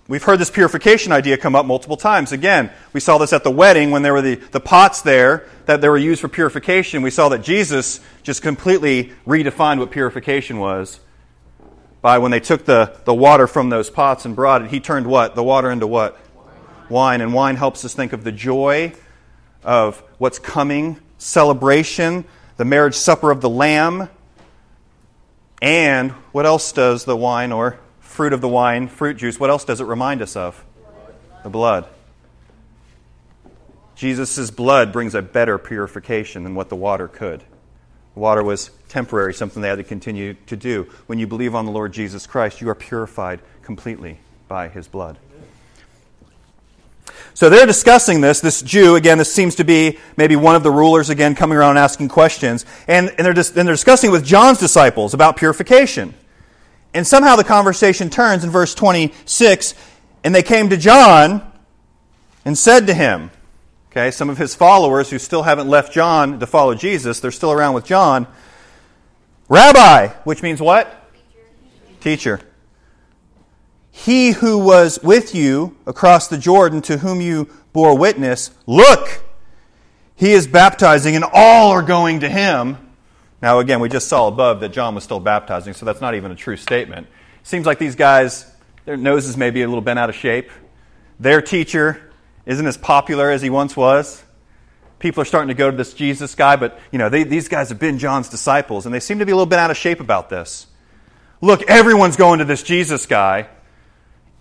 We've 0.09 0.23
heard 0.23 0.39
this 0.39 0.49
purification 0.49 1.11
idea 1.11 1.37
come 1.37 1.55
up 1.55 1.67
multiple 1.67 1.95
times. 1.95 2.31
Again, 2.31 2.71
we 2.93 2.99
saw 2.99 3.19
this 3.19 3.31
at 3.31 3.43
the 3.43 3.51
wedding 3.51 3.91
when 3.91 4.01
there 4.01 4.11
were 4.11 4.23
the, 4.23 4.35
the 4.37 4.59
pots 4.59 5.03
there 5.03 5.47
that 5.67 5.81
they 5.81 5.87
were 5.87 5.99
used 5.99 6.19
for 6.19 6.27
purification. 6.27 7.03
We 7.03 7.11
saw 7.11 7.29
that 7.29 7.43
Jesus 7.43 7.99
just 8.23 8.41
completely 8.41 9.13
redefined 9.27 9.77
what 9.77 9.91
purification 9.91 10.57
was 10.57 10.99
by 12.01 12.17
when 12.17 12.31
they 12.31 12.39
took 12.39 12.65
the, 12.65 12.97
the 13.05 13.13
water 13.13 13.45
from 13.45 13.69
those 13.69 13.91
pots 13.91 14.25
and 14.25 14.35
brought 14.35 14.63
it. 14.63 14.71
He 14.71 14.79
turned 14.79 15.05
what? 15.05 15.35
The 15.35 15.43
water 15.43 15.69
into 15.69 15.85
what? 15.85 16.17
Wine. 16.33 16.47
wine. 16.89 17.21
And 17.21 17.31
wine 17.31 17.55
helps 17.55 17.85
us 17.85 17.93
think 17.93 18.11
of 18.11 18.23
the 18.23 18.31
joy 18.31 18.93
of 19.63 19.99
what's 20.17 20.39
coming, 20.39 20.99
celebration, 21.19 22.25
the 22.57 22.65
marriage 22.65 22.95
supper 22.95 23.29
of 23.29 23.41
the 23.41 23.49
Lamb. 23.49 24.09
And 25.61 26.13
what 26.31 26.47
else 26.47 26.71
does 26.71 27.05
the 27.05 27.15
wine 27.15 27.51
or 27.51 27.77
fruit 28.19 28.33
of 28.33 28.41
the 28.41 28.49
wine, 28.49 28.89
fruit 28.89 29.15
juice, 29.15 29.39
what 29.39 29.49
else 29.49 29.63
does 29.63 29.79
it 29.79 29.85
remind 29.85 30.21
us 30.21 30.35
of? 30.35 30.61
The 31.43 31.49
blood. 31.49 31.85
Jesus' 33.95 34.51
blood 34.51 34.91
brings 34.91 35.15
a 35.15 35.21
better 35.21 35.57
purification 35.57 36.43
than 36.43 36.53
what 36.53 36.67
the 36.67 36.75
water 36.75 37.07
could. 37.07 37.39
The 38.15 38.19
water 38.19 38.43
was 38.43 38.71
temporary, 38.89 39.33
something 39.33 39.61
they 39.61 39.69
had 39.69 39.77
to 39.77 39.85
continue 39.85 40.33
to 40.47 40.57
do. 40.57 40.89
When 41.07 41.17
you 41.17 41.27
believe 41.27 41.55
on 41.55 41.65
the 41.65 41.71
Lord 41.71 41.93
Jesus 41.93 42.27
Christ, 42.27 42.59
you 42.59 42.67
are 42.67 42.75
purified 42.75 43.39
completely 43.61 44.19
by 44.49 44.67
his 44.67 44.89
blood. 44.89 45.17
So 47.33 47.49
they're 47.49 47.65
discussing 47.65 48.19
this. 48.19 48.41
This 48.41 48.61
Jew, 48.61 48.97
again, 48.97 49.17
this 49.17 49.33
seems 49.33 49.55
to 49.55 49.63
be 49.63 49.97
maybe 50.17 50.35
one 50.35 50.57
of 50.57 50.63
the 50.63 50.71
rulers, 50.71 51.09
again, 51.09 51.35
coming 51.35 51.57
around 51.57 51.77
asking 51.77 52.09
questions. 52.09 52.65
And, 52.85 53.13
and, 53.17 53.19
they're, 53.19 53.31
dis- 53.31 53.55
and 53.55 53.65
they're 53.65 53.75
discussing 53.75 54.11
with 54.11 54.25
John's 54.25 54.59
disciples 54.59 55.13
about 55.13 55.37
purification. 55.37 56.15
And 56.93 57.05
somehow 57.05 57.35
the 57.35 57.43
conversation 57.43 58.09
turns 58.09 58.43
in 58.43 58.49
verse 58.49 58.73
26 58.73 59.75
and 60.23 60.33
they 60.33 60.43
came 60.43 60.69
to 60.69 60.77
John 60.77 61.49
and 62.45 62.57
said 62.57 62.87
to 62.87 62.93
him, 62.93 63.31
okay, 63.91 64.11
some 64.11 64.29
of 64.29 64.37
his 64.37 64.55
followers 64.55 65.09
who 65.09 65.19
still 65.19 65.43
haven't 65.43 65.67
left 65.67 65.93
John 65.93 66.39
to 66.39 66.47
follow 66.47 66.75
Jesus, 66.75 67.19
they're 67.19 67.31
still 67.31 67.51
around 67.51 67.73
with 67.73 67.85
John. 67.85 68.27
Rabbi, 69.47 70.07
which 70.23 70.43
means 70.43 70.61
what? 70.61 70.95
Teacher. 72.01 72.39
He 73.91 74.31
who 74.31 74.57
was 74.57 74.99
with 75.03 75.35
you 75.35 75.75
across 75.85 76.27
the 76.27 76.37
Jordan, 76.37 76.81
to 76.83 76.99
whom 76.99 77.19
you 77.19 77.49
bore 77.73 77.97
witness, 77.97 78.51
look, 78.65 79.23
he 80.15 80.31
is 80.31 80.47
baptizing, 80.47 81.15
and 81.15 81.25
all 81.33 81.71
are 81.71 81.81
going 81.81 82.21
to 82.21 82.29
him. 82.29 82.77
Now, 83.41 83.59
again, 83.59 83.79
we 83.79 83.89
just 83.89 84.07
saw 84.07 84.27
above 84.27 84.59
that 84.59 84.69
John 84.69 84.95
was 84.95 85.03
still 85.03 85.19
baptizing, 85.19 85.73
so 85.73 85.85
that's 85.85 86.01
not 86.01 86.15
even 86.15 86.31
a 86.31 86.35
true 86.35 86.57
statement. 86.57 87.07
Seems 87.43 87.65
like 87.65 87.79
these 87.79 87.95
guys, 87.95 88.51
their 88.85 88.97
noses 88.97 89.37
may 89.37 89.49
be 89.49 89.61
a 89.61 89.67
little 89.67 89.81
bent 89.81 89.97
out 89.97 90.09
of 90.09 90.15
shape. 90.15 90.49
Their 91.19 91.41
teacher 91.41 92.11
isn't 92.45 92.65
as 92.65 92.77
popular 92.77 93.31
as 93.31 93.41
he 93.41 93.49
once 93.49 93.77
was. 93.77 94.23
People 94.99 95.21
are 95.21 95.25
starting 95.25 95.47
to 95.47 95.53
go 95.53 95.71
to 95.71 95.77
this 95.77 95.93
Jesus 95.93 96.35
guy, 96.35 96.57
but 96.57 96.77
you 96.91 96.99
know 96.99 97.07
they, 97.07 97.23
these 97.23 97.47
guys 97.47 97.69
have 97.69 97.79
been 97.79 97.97
John's 97.97 98.27
disciples, 98.27 98.85
and 98.85 98.93
they 98.93 98.99
seem 98.99 99.19
to 99.19 99.25
be 99.25 99.31
a 99.31 99.35
little 99.35 99.45
bit 99.45 99.59
out 99.59 99.71
of 99.71 99.77
shape 99.77 100.01
about 100.01 100.29
this. 100.29 100.67
Look, 101.41 101.61
everyone's 101.69 102.17
going 102.17 102.39
to 102.39 102.45
this 102.45 102.63
Jesus 102.63 103.05
guy. 103.05 103.47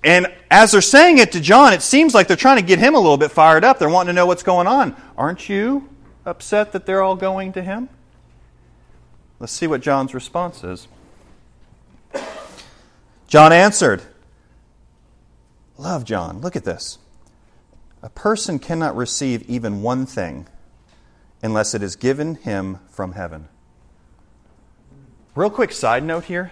And 0.03 0.33
as 0.51 0.73
they're 0.73 0.81
saying 0.81 1.19
it 1.19 1.33
to 1.33 1.41
John, 1.41 1.73
it 1.73 1.83
seems 1.83 2.15
like 2.15 2.29
they're 2.29 2.37
trying 2.37 2.57
to 2.57 2.63
get 2.63 2.79
him 2.79 2.95
a 2.95 2.99
little 2.99 3.17
bit 3.17 3.31
fired 3.31 3.65
up. 3.65 3.79
They're 3.79 3.89
wanting 3.89 4.09
to 4.09 4.13
know 4.15 4.27
what's 4.27 4.43
going 4.43 4.67
on. 4.67 4.97
Aren't 5.17 5.49
you 5.49 5.89
upset 6.25 6.73
that 6.73 6.87
they're 6.87 7.03
all 7.03 7.17
going 7.17 7.53
to 7.53 7.63
him? 7.63 7.89
Let's 9.41 9.53
see 9.53 9.67
what 9.67 9.81
John's 9.81 10.15
response 10.15 10.65
is. 10.65 10.89
John 13.29 13.53
answered, 13.53 14.03
Love 15.77 16.05
John. 16.05 16.41
Look 16.41 16.57
at 16.57 16.65
this. 16.65 16.99
A 18.03 18.09
person 18.09 18.59
cannot 18.59 18.97
receive 18.97 19.49
even 19.49 19.83
one 19.83 20.07
thing 20.07 20.47
unless 21.43 21.75
it 21.75 21.83
is 21.83 21.95
given 21.95 22.37
him 22.37 22.79
from 22.91 23.13
heaven. 23.13 23.49
Real 25.35 25.51
quick 25.51 25.71
side 25.71 26.03
note 26.03 26.25
here. 26.25 26.51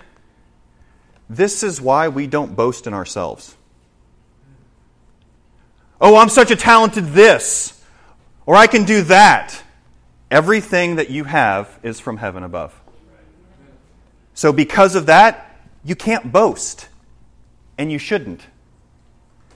This 1.29 1.65
is 1.65 1.81
why 1.81 2.07
we 2.07 2.29
don't 2.29 2.55
boast 2.55 2.87
in 2.87 2.95
ourselves. 2.95 3.57
Oh, 6.01 6.17
I'm 6.17 6.29
such 6.29 6.53
a 6.53 6.57
talented 6.57 7.07
this, 7.07 7.83
or 8.45 8.55
I 8.55 8.69
can 8.69 8.85
do 8.85 9.03
that. 9.03 9.61
Everything 10.31 10.97
that 10.97 11.11
you 11.11 11.25
have 11.25 11.79
is 11.83 12.01
from 12.01 12.17
heaven 12.17 12.43
above. 12.43 12.79
So, 14.35 14.53
because 14.53 14.97
of 14.97 15.07
that, 15.07 15.61
you 15.85 15.95
can't 15.95 16.33
boast, 16.33 16.89
and 17.79 17.93
you 17.93 17.99
shouldn't. 17.99 18.43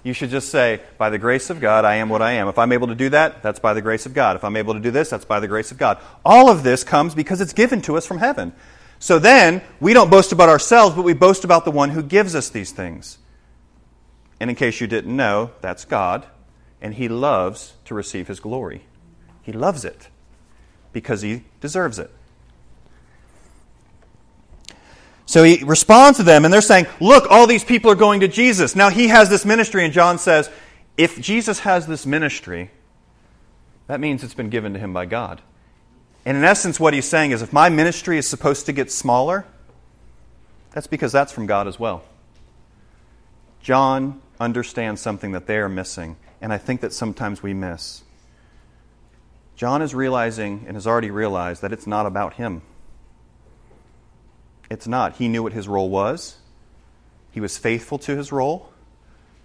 You 0.03 0.13
should 0.13 0.31
just 0.31 0.49
say, 0.49 0.81
By 0.97 1.11
the 1.11 1.19
grace 1.19 1.51
of 1.51 1.61
God, 1.61 1.85
I 1.85 1.97
am 1.97 2.09
what 2.09 2.23
I 2.23 2.33
am. 2.33 2.49
If 2.49 2.59
I'm 2.59 2.73
able 2.73 2.87
to 2.87 2.95
do 2.95 3.09
that, 3.11 3.43
that's 3.43 3.59
by 3.59 3.75
the 3.75 3.83
grace 3.83 4.07
of 4.07 4.15
God. 4.15 4.37
If 4.37 4.45
I'm 4.45 4.57
able 4.57 4.75
to 4.75 4.81
do 4.81 4.91
this, 4.91 5.11
that's 5.11 5.25
by 5.25 5.41
the 5.41 5.49
grace 5.49 5.73
of 5.73 5.77
God. 5.77 5.99
All 6.25 6.49
of 6.49 6.63
this 6.63 6.85
comes 6.85 7.15
because 7.15 7.41
it's 7.41 7.53
given 7.53 7.83
to 7.83 7.97
us 7.97 8.07
from 8.07 8.19
heaven. 8.19 8.53
So 9.01 9.19
then, 9.19 9.63
we 9.81 9.93
don't 9.93 10.11
boast 10.11 10.31
about 10.31 10.49
ourselves, 10.49 10.95
but 10.95 11.03
we 11.03 11.15
boast 11.15 11.43
about 11.43 11.65
the 11.65 11.71
one 11.71 11.91
who 11.91 12.03
gives 12.03 12.35
us 12.35 12.49
these 12.49 12.71
things. 12.71 13.19
And 14.39 14.49
in 14.49 14.57
case 14.57 14.81
you 14.81 14.87
didn't 14.87 15.15
know, 15.15 15.51
that's 15.61 15.85
God, 15.85 16.27
and 16.81 16.95
He 16.95 17.09
loves 17.09 17.75
to 17.87 17.95
receive 17.95 18.29
His 18.29 18.39
glory. 18.41 18.85
He 19.43 19.53
loves 19.53 19.85
it 19.85 20.10
because 20.93 21.23
He 21.23 21.43
deserves 21.61 21.99
it. 21.99 22.11
So 25.31 25.45
he 25.45 25.63
responds 25.63 26.19
to 26.19 26.25
them, 26.25 26.45
and 26.45 26.53
they're 26.53 26.61
saying, 26.61 26.89
Look, 27.01 27.31
all 27.31 27.47
these 27.47 27.63
people 27.63 27.89
are 27.89 27.95
going 27.95 28.19
to 28.19 28.27
Jesus. 28.27 28.75
Now 28.75 28.91
he 28.91 29.07
has 29.07 29.29
this 29.29 29.45
ministry, 29.45 29.85
and 29.85 29.95
John 29.95 30.19
says, 30.19 30.51
If 30.99 31.21
Jesus 31.21 31.61
has 31.61 31.87
this 31.87 32.05
ministry, 32.05 32.73
that 33.87 34.01
means 34.01 34.25
it's 34.25 34.35
been 34.35 34.51
given 34.51 34.73
to 34.73 34.81
him 34.81 34.93
by 34.93 35.07
God. 35.07 35.41
And 36.25 36.37
in 36.37 36.43
essence, 36.43 36.81
what 36.81 36.95
he's 36.95 37.09
saying 37.09 37.31
is 37.31 37.43
if 37.43 37.53
my 37.53 37.69
ministry 37.69 38.19
is 38.19 38.29
supposed 38.29 38.67
to 38.67 38.73
get 38.73 38.91
smaller, 38.91 39.47
that's 40.73 40.89
because 40.89 41.13
that's 41.13 41.31
from 41.31 41.47
God 41.47 41.69
as 41.69 41.79
well. 41.79 42.03
John 43.63 44.21
understands 44.41 45.01
something 45.01 45.31
that 45.31 45.47
they 45.47 45.59
are 45.59 45.69
missing, 45.69 46.17
and 46.41 46.53
I 46.53 46.59
think 46.59 46.81
that 46.81 46.93
sometimes 46.93 47.41
we 47.41 47.55
miss. 47.55 48.03
John 49.61 49.83
is 49.83 49.95
realizing 49.95 50.65
and 50.67 50.75
has 50.75 50.87
already 50.87 51.11
realized 51.11 51.61
that 51.61 51.71
it's 51.71 51.87
not 51.87 52.07
about 52.07 52.33
him. 52.33 52.63
It's 54.71 54.87
not. 54.87 55.17
He 55.17 55.29
knew 55.29 55.43
what 55.43 55.53
his 55.53 55.69
role 55.69 55.91
was, 55.91 56.39
he 57.31 57.43
was 57.43 57.59
faithful 57.59 57.99
to 57.99 58.17
his 58.17 58.33
role. 58.33 58.73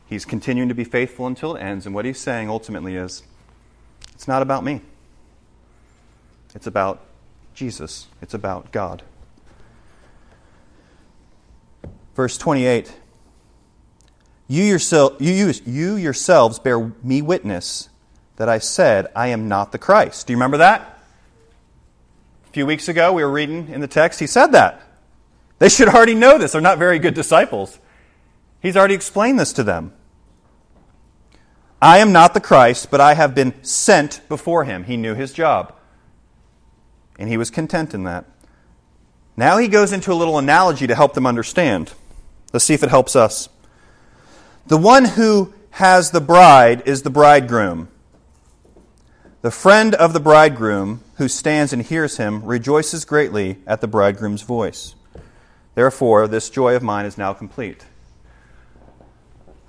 He's 0.05 0.23
continuing 0.23 0.69
to 0.69 0.75
be 0.75 0.85
faithful 0.85 1.27
until 1.27 1.57
it 1.57 1.59
ends. 1.59 1.85
And 1.85 1.93
what 1.93 2.05
he's 2.05 2.17
saying 2.17 2.49
ultimately 2.49 2.95
is 2.95 3.23
it's 4.13 4.25
not 4.25 4.41
about 4.41 4.63
me, 4.63 4.79
it's 6.53 6.65
about 6.65 7.01
Jesus, 7.53 8.07
it's 8.21 8.33
about 8.33 8.71
God. 8.71 9.03
Verse 12.15 12.37
28 12.37 12.95
you, 14.47 14.63
yourself, 14.63 15.15
you, 15.19 15.51
you 15.65 15.97
yourselves 15.97 16.57
bear 16.57 16.93
me 17.03 17.21
witness 17.21 17.89
that 18.37 18.49
I 18.49 18.59
said, 18.59 19.07
I 19.15 19.27
am 19.27 19.47
not 19.47 19.71
the 19.71 19.77
Christ. 19.77 20.27
Do 20.27 20.33
you 20.33 20.37
remember 20.37 20.57
that? 20.57 20.99
A 22.47 22.51
few 22.51 22.65
weeks 22.65 22.87
ago, 22.87 23.13
we 23.13 23.23
were 23.23 23.31
reading 23.31 23.69
in 23.69 23.81
the 23.81 23.87
text, 23.87 24.19
he 24.19 24.27
said 24.27 24.47
that. 24.53 24.81
They 25.59 25.69
should 25.69 25.87
already 25.87 26.15
know 26.15 26.37
this. 26.37 26.51
They're 26.51 26.61
not 26.61 26.77
very 26.77 26.99
good 26.99 27.13
disciples. 27.13 27.79
He's 28.61 28.75
already 28.75 28.95
explained 28.95 29.39
this 29.39 29.53
to 29.53 29.63
them. 29.63 29.93
I 31.81 31.99
am 31.99 32.11
not 32.11 32.33
the 32.33 32.41
Christ, 32.41 32.89
but 32.89 32.99
I 32.99 33.13
have 33.13 33.35
been 33.35 33.53
sent 33.63 34.21
before 34.27 34.63
him. 34.63 34.85
He 34.85 34.97
knew 34.97 35.13
his 35.13 35.33
job. 35.33 35.73
And 37.17 37.29
he 37.29 37.37
was 37.37 37.49
content 37.49 37.93
in 37.93 38.03
that. 38.03 38.25
Now 39.37 39.57
he 39.57 39.67
goes 39.67 39.93
into 39.93 40.11
a 40.11 40.15
little 40.15 40.37
analogy 40.37 40.87
to 40.87 40.95
help 40.95 41.13
them 41.13 41.27
understand. 41.27 41.93
Let's 42.53 42.65
see 42.65 42.73
if 42.73 42.83
it 42.83 42.89
helps 42.89 43.15
us. 43.15 43.49
The 44.67 44.77
one 44.77 45.05
who 45.05 45.53
has 45.71 46.11
the 46.11 46.21
bride 46.21 46.83
is 46.85 47.03
the 47.03 47.09
bridegroom. 47.09 47.89
The 49.45 49.51
friend 49.51 49.93
of 49.93 50.13
the 50.13 50.19
bridegroom 50.19 51.03
who 51.17 51.27
stands 51.27 51.71
and 51.71 51.79
hears 51.79 52.17
him 52.17 52.43
rejoices 52.43 53.05
greatly 53.05 53.57
at 53.67 53.79
the 53.79 53.87
bridegroom's 53.87 54.41
voice. 54.41 54.95
Therefore, 55.75 56.27
this 56.27 56.49
joy 56.49 56.75
of 56.75 56.81
mine 56.81 57.05
is 57.05 57.15
now 57.15 57.31
complete. 57.31 57.85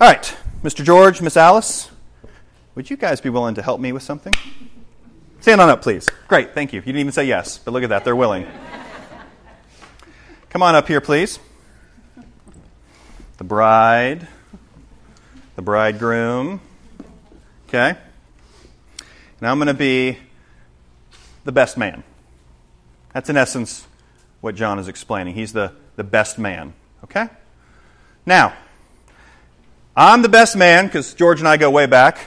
All 0.01 0.09
right, 0.09 0.35
Mr. 0.63 0.83
George, 0.83 1.21
Miss 1.21 1.37
Alice, 1.37 1.91
would 2.75 2.89
you 2.89 2.97
guys 2.97 3.21
be 3.21 3.29
willing 3.29 3.55
to 3.57 3.63
help 3.63 3.79
me 3.79 3.93
with 3.93 4.03
something? 4.03 4.33
Stand 5.41 5.61
on 5.61 5.69
up, 5.69 5.83
please. 5.83 6.09
Great, 6.27 6.55
thank 6.55 6.73
you. 6.73 6.81
You 6.81 6.87
didn't 6.87 7.01
even 7.01 7.13
say 7.13 7.27
yes, 7.27 7.59
but 7.59 7.73
look 7.73 7.83
at 7.83 7.91
that, 7.91 8.03
they're 8.03 8.17
willing. 8.17 8.47
Come 10.49 10.63
on 10.63 10.75
up 10.75 10.89
here, 10.89 11.03
please. 11.03 11.39
The 13.37 13.45
bride, 13.45 14.27
the 15.55 15.61
bridegroom. 15.61 16.63
Okay? 17.69 17.99
Now 19.47 19.53
I'm 19.53 19.59
going 19.59 19.69
to 19.69 19.75
be 19.75 20.19
the 21.45 21.53
best 21.53 21.79
man. 21.79 22.03
That's 23.15 23.31
in 23.31 23.37
essence 23.37 23.87
what 24.41 24.57
John 24.57 24.81
is 24.81 24.89
explaining. 24.89 25.37
He's 25.37 25.53
the 25.53 25.73
the 25.95 26.03
best 26.03 26.37
man. 26.37 26.75
Okay? 27.05 27.29
Now, 28.27 28.55
I'm 29.97 30.23
the 30.23 30.29
best 30.29 30.57
man 30.57 30.87
because 30.87 31.15
George 31.15 31.39
and 31.39 31.47
I 31.47 31.59
go 31.59 31.71
way 31.71 31.87
back. 31.87 32.19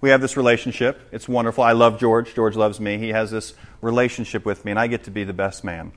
We 0.00 0.10
have 0.10 0.20
this 0.20 0.36
relationship. 0.36 1.00
It's 1.10 1.28
wonderful. 1.28 1.64
I 1.64 1.72
love 1.72 1.98
George. 1.98 2.32
George 2.36 2.54
loves 2.54 2.78
me. 2.78 2.96
He 2.96 3.08
has 3.08 3.32
this 3.32 3.54
relationship 3.80 4.44
with 4.44 4.64
me, 4.64 4.70
and 4.70 4.78
I 4.78 4.86
get 4.86 5.02
to 5.02 5.10
be 5.10 5.24
the 5.24 5.32
best 5.32 5.64
man. 5.64 5.90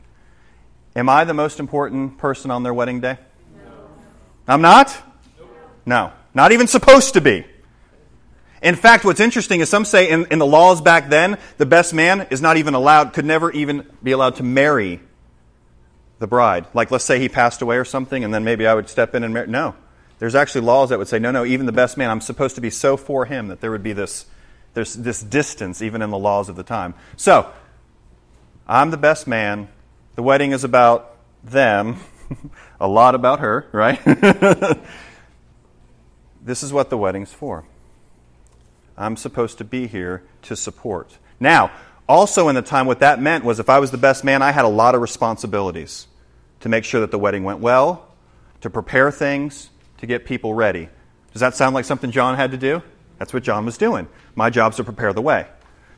Am 0.96 1.10
I 1.10 1.26
the 1.26 1.36
most 1.36 1.60
important 1.60 2.18
person 2.18 2.50
on 2.50 2.64
their 2.64 2.74
wedding 2.74 3.02
day? 3.02 3.20
No. 3.56 3.72
I'm 4.48 4.64
not? 4.64 4.98
No. 5.86 6.12
Not 6.34 6.52
even 6.52 6.66
supposed 6.66 7.14
to 7.14 7.22
be. 7.22 7.46
In 8.62 8.76
fact, 8.76 9.04
what's 9.04 9.20
interesting 9.20 9.60
is 9.60 9.70
some 9.70 9.86
say 9.86 10.10
in, 10.10 10.28
in 10.30 10.38
the 10.38 10.46
laws 10.46 10.82
back 10.82 11.10
then, 11.10 11.40
the 11.58 11.66
best 11.66 11.94
man 11.94 12.28
is 12.30 12.42
not 12.42 12.58
even 12.58 12.76
allowed, 12.76 13.14
could 13.14 13.26
never 13.26 13.52
even 13.52 13.88
be 14.04 14.12
allowed 14.12 14.36
to 14.36 14.44
marry 14.44 15.00
the 16.20 16.28
bride. 16.28 16.68
Like, 16.74 16.92
let's 16.92 17.04
say 17.04 17.20
he 17.20 17.28
passed 17.28 17.64
away 17.64 17.78
or 17.78 17.86
something, 17.86 18.24
and 18.24 18.32
then 18.32 18.44
maybe 18.44 18.68
I 18.68 18.76
would 18.76 18.88
step 18.88 19.16
in 19.16 19.24
and 19.24 19.34
marry. 19.34 19.48
No. 19.48 19.76
There's 20.20 20.36
actually 20.36 20.62
laws 20.62 20.90
that 20.90 21.00
would 21.00 21.08
say, 21.08 21.18
no, 21.18 21.32
no, 21.32 21.44
even 21.44 21.66
the 21.66 21.72
best 21.72 21.98
man, 21.98 22.12
I'm 22.12 22.22
supposed 22.22 22.54
to 22.56 22.62
be 22.62 22.70
so 22.70 22.96
for 22.96 23.26
him 23.26 23.48
that 23.48 23.60
there 23.60 23.72
would 23.72 23.82
be 23.82 23.94
this, 23.94 24.28
there's 24.76 24.94
this 24.94 25.20
distance, 25.24 25.82
even 25.82 26.04
in 26.04 26.12
the 26.12 26.20
laws 26.20 26.48
of 26.48 26.56
the 26.56 26.64
time. 26.64 26.94
So, 27.18 27.52
I'm 28.68 28.92
the 28.92 28.98
best 28.98 29.26
man. 29.26 29.68
The 30.16 30.22
wedding 30.22 30.52
is 30.52 30.64
about 30.64 31.18
them, 31.44 31.98
a 32.80 32.88
lot 32.88 33.16
about 33.16 33.40
her, 33.40 33.68
right? 33.72 34.00
this 36.44 36.62
is 36.62 36.72
what 36.72 36.92
the 36.92 36.98
wedding's 37.00 37.34
for. 37.34 37.66
I'm 39.02 39.16
supposed 39.16 39.58
to 39.60 39.64
be 39.64 39.88
here 39.88 40.24
to 40.44 40.56
support. 40.56 41.18
Now, 41.40 41.72
also 42.08 42.50
in 42.50 42.56
the 42.56 42.62
time, 42.62 42.86
what 42.86 43.00
that 43.00 43.22
meant 43.22 43.44
was 43.44 43.60
if 43.60 43.70
I 43.70 43.80
was 43.80 43.92
the 43.92 43.98
best 43.98 44.24
man, 44.24 44.42
I 44.42 44.52
had 44.52 44.66
a 44.66 44.70
lot 44.70 44.96
of 44.96 45.02
responsibilities 45.02 46.08
to 46.60 46.70
make 46.70 46.84
sure 46.84 47.02
that 47.02 47.12
the 47.12 47.20
wedding 47.20 47.44
went 47.44 47.60
well, 47.60 48.08
to 48.62 48.70
prepare 48.70 49.12
things, 49.12 49.70
to 49.98 50.06
get 50.06 50.26
people 50.26 50.54
ready. 50.54 50.90
Does 51.34 51.40
that 51.40 51.56
sound 51.56 51.74
like 51.74 51.86
something 51.86 52.12
John 52.12 52.36
had 52.36 52.52
to 52.52 52.58
do? 52.58 52.84
That's 53.18 53.34
what 53.34 53.44
John 53.44 53.66
was 53.66 53.78
doing. 53.78 54.08
My 54.36 54.50
job's 54.50 54.78
to 54.78 54.84
prepare 54.84 55.14
the 55.14 55.22
way. 55.22 55.48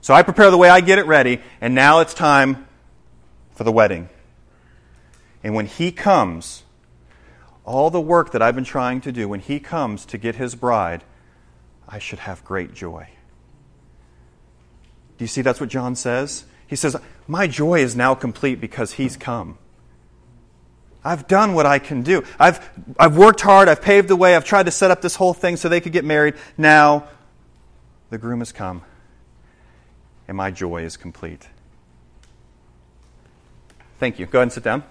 So 0.01 0.13
I 0.13 0.21
prepare 0.21 0.51
the 0.51 0.57
way, 0.57 0.69
I 0.69 0.81
get 0.81 0.99
it 0.99 1.05
ready, 1.05 1.41
and 1.61 1.73
now 1.73 1.99
it's 1.99 2.13
time 2.13 2.67
for 3.55 3.63
the 3.63 3.71
wedding. 3.71 4.09
And 5.43 5.55
when 5.55 5.65
he 5.65 5.91
comes, 5.91 6.63
all 7.65 7.89
the 7.89 8.01
work 8.01 8.31
that 8.31 8.41
I've 8.41 8.55
been 8.55 8.63
trying 8.63 9.01
to 9.01 9.11
do, 9.11 9.27
when 9.27 9.39
he 9.39 9.59
comes 9.59 10.05
to 10.07 10.17
get 10.17 10.35
his 10.35 10.55
bride, 10.55 11.03
I 11.87 11.99
should 11.99 12.19
have 12.19 12.43
great 12.43 12.73
joy. 12.73 13.09
Do 15.17 15.23
you 15.23 15.27
see 15.27 15.41
that's 15.41 15.59
what 15.59 15.69
John 15.69 15.95
says? 15.95 16.45
He 16.67 16.75
says, 16.75 16.95
My 17.27 17.47
joy 17.47 17.79
is 17.79 17.95
now 17.95 18.15
complete 18.15 18.59
because 18.59 18.93
he's 18.93 19.15
come. 19.15 19.57
I've 21.05 21.27
done 21.27 21.53
what 21.53 21.65
I 21.65 21.79
can 21.79 22.01
do. 22.01 22.23
I've, 22.39 22.67
I've 22.97 23.17
worked 23.17 23.41
hard. 23.41 23.67
I've 23.67 23.81
paved 23.81 24.07
the 24.07 24.15
way. 24.15 24.35
I've 24.35 24.45
tried 24.45 24.65
to 24.67 24.71
set 24.71 24.89
up 24.89 25.01
this 25.01 25.15
whole 25.15 25.33
thing 25.33 25.57
so 25.57 25.67
they 25.67 25.81
could 25.81 25.91
get 25.91 26.05
married. 26.05 26.35
Now, 26.57 27.07
the 28.09 28.17
groom 28.17 28.39
has 28.39 28.51
come, 28.51 28.83
and 30.27 30.37
my 30.37 30.49
joy 30.49 30.83
is 30.83 30.95
complete. 30.95 31.49
Thank 33.99 34.17
you. 34.17 34.25
Go 34.25 34.39
ahead 34.39 34.43
and 34.43 34.51
sit 34.53 34.63
down. 34.63 34.83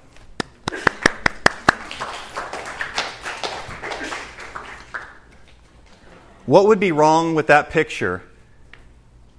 What 6.46 6.66
would 6.66 6.80
be 6.80 6.90
wrong 6.90 7.34
with 7.34 7.46
that 7.46 7.70
picture 7.70 8.22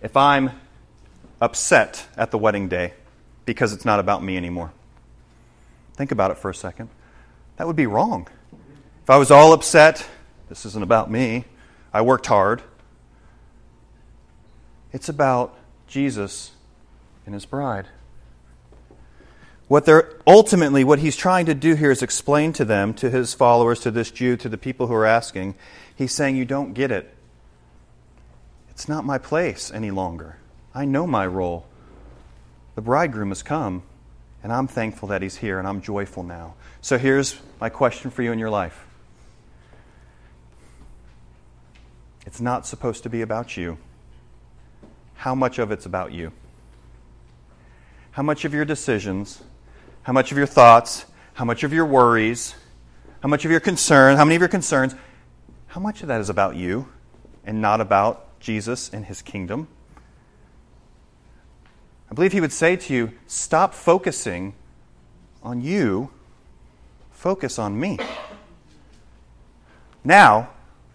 if 0.01 0.15
I'm 0.15 0.51
upset 1.41 2.05
at 2.15 2.31
the 2.31 2.37
wedding 2.37 2.69
day 2.69 2.93
because 3.45 3.73
it's 3.73 3.83
not 3.83 3.99
about 3.99 4.23
me 4.23 4.37
anymore? 4.37 4.71
Think 5.95 6.11
about 6.11 6.31
it 6.31 6.37
for 6.37 6.49
a 6.49 6.55
second. 6.55 6.89
That 7.57 7.67
would 7.67 7.75
be 7.75 7.87
wrong. 7.87 8.27
If 9.03 9.09
I 9.09 9.17
was 9.17 9.31
all 9.31 9.51
upset, 9.51 10.07
this 10.47 10.65
isn't 10.65 10.83
about 10.83 11.11
me, 11.11 11.43
I 11.93 12.01
worked 12.01 12.27
hard. 12.27 12.63
It's 14.93 15.09
about 15.09 15.57
Jesus 15.87 16.51
and 17.25 17.33
his 17.33 17.45
bride. 17.45 17.87
What 19.67 19.85
they're 19.85 20.11
ultimately 20.27 20.83
what 20.83 20.99
he's 20.99 21.15
trying 21.15 21.45
to 21.45 21.53
do 21.53 21.75
here 21.75 21.91
is 21.91 22.01
explain 22.01 22.53
to 22.53 22.65
them, 22.65 22.93
to 22.95 23.09
his 23.09 23.33
followers, 23.33 23.79
to 23.81 23.91
this 23.91 24.11
Jew, 24.11 24.37
to 24.37 24.49
the 24.49 24.57
people 24.57 24.87
who 24.87 24.93
are 24.93 25.05
asking, 25.05 25.55
he's 25.95 26.11
saying, 26.11 26.35
You 26.35 26.45
don't 26.45 26.73
get 26.73 26.91
it. 26.91 27.13
It's 28.69 28.89
not 28.89 29.05
my 29.05 29.17
place 29.17 29.71
any 29.71 29.91
longer. 29.91 30.37
I 30.73 30.85
know 30.85 31.05
my 31.05 31.25
role. 31.25 31.65
The 32.75 32.81
bridegroom 32.81 33.29
has 33.29 33.43
come, 33.43 33.83
and 34.41 34.51
I'm 34.51 34.67
thankful 34.67 35.09
that 35.09 35.21
he's 35.21 35.37
here, 35.37 35.59
and 35.59 35.67
I'm 35.67 35.81
joyful 35.81 36.23
now. 36.23 36.55
So 36.81 36.97
here's 36.97 37.39
my 37.61 37.69
question 37.69 38.11
for 38.11 38.23
you 38.23 38.31
in 38.31 38.39
your 38.39 38.49
life 38.49 38.85
it's 42.25 42.41
not 42.41 42.65
supposed 42.65 43.03
to 43.03 43.09
be 43.09 43.21
about 43.21 43.57
you. 43.57 43.77
How 45.15 45.35
much 45.35 45.59
of 45.59 45.71
it's 45.71 45.85
about 45.85 46.11
you? 46.11 46.31
How 48.11 48.23
much 48.23 48.45
of 48.45 48.53
your 48.53 48.65
decisions, 48.65 49.41
how 50.03 50.13
much 50.13 50.31
of 50.31 50.37
your 50.37 50.47
thoughts, 50.47 51.05
how 51.33 51.45
much 51.45 51.63
of 51.63 51.73
your 51.73 51.85
worries, 51.85 52.55
how 53.21 53.29
much 53.29 53.45
of 53.45 53.51
your 53.51 53.59
concern, 53.59 54.17
how 54.17 54.25
many 54.25 54.35
of 54.35 54.41
your 54.41 54.49
concerns, 54.49 54.95
how 55.67 55.79
much 55.79 56.01
of 56.01 56.07
that 56.09 56.21
is 56.21 56.29
about 56.29 56.55
you 56.55 56.87
and 57.45 57.61
not 57.61 57.81
about 57.81 58.39
Jesus 58.39 58.89
and 58.93 59.05
his 59.05 59.21
kingdom? 59.21 59.67
I 62.11 62.13
believe 62.13 62.33
he 62.33 62.41
would 62.41 62.51
say 62.51 62.75
to 62.75 62.93
you, 62.93 63.11
stop 63.25 63.73
focusing 63.73 64.53
on 65.41 65.61
you, 65.61 66.11
focus 67.11 67.57
on 67.57 67.79
me. 67.79 67.97
Now, 70.03 70.49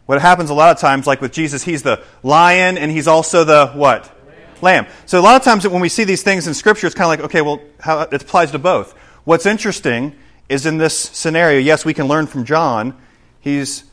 what 0.06 0.20
happens 0.20 0.50
a 0.50 0.54
lot 0.54 0.70
of 0.70 0.80
times, 0.80 1.06
like 1.06 1.20
with 1.20 1.32
Jesus, 1.32 1.64
he's 1.64 1.82
the 1.82 2.04
lion 2.22 2.78
and 2.78 2.90
he's 2.90 3.08
also 3.08 3.44
the 3.44 3.68
what? 3.68 4.14
Lamb. 4.62 4.86
So 5.06 5.18
a 5.18 5.22
lot 5.22 5.36
of 5.36 5.42
times 5.42 5.66
when 5.66 5.80
we 5.80 5.88
see 5.88 6.04
these 6.04 6.22
things 6.22 6.46
in 6.46 6.54
Scripture, 6.54 6.86
it's 6.86 6.94
kind 6.94 7.04
of 7.04 7.18
like, 7.18 7.30
okay, 7.30 7.40
well, 7.40 7.60
how, 7.80 8.00
it 8.00 8.22
applies 8.22 8.50
to 8.52 8.58
both. 8.58 8.92
What's 9.24 9.46
interesting 9.46 10.14
is 10.48 10.66
in 10.66 10.78
this 10.78 10.98
scenario, 10.98 11.58
yes, 11.58 11.84
we 11.84 11.94
can 11.94 12.06
learn 12.06 12.26
from 12.26 12.44
John. 12.44 12.96
He's 13.40 13.84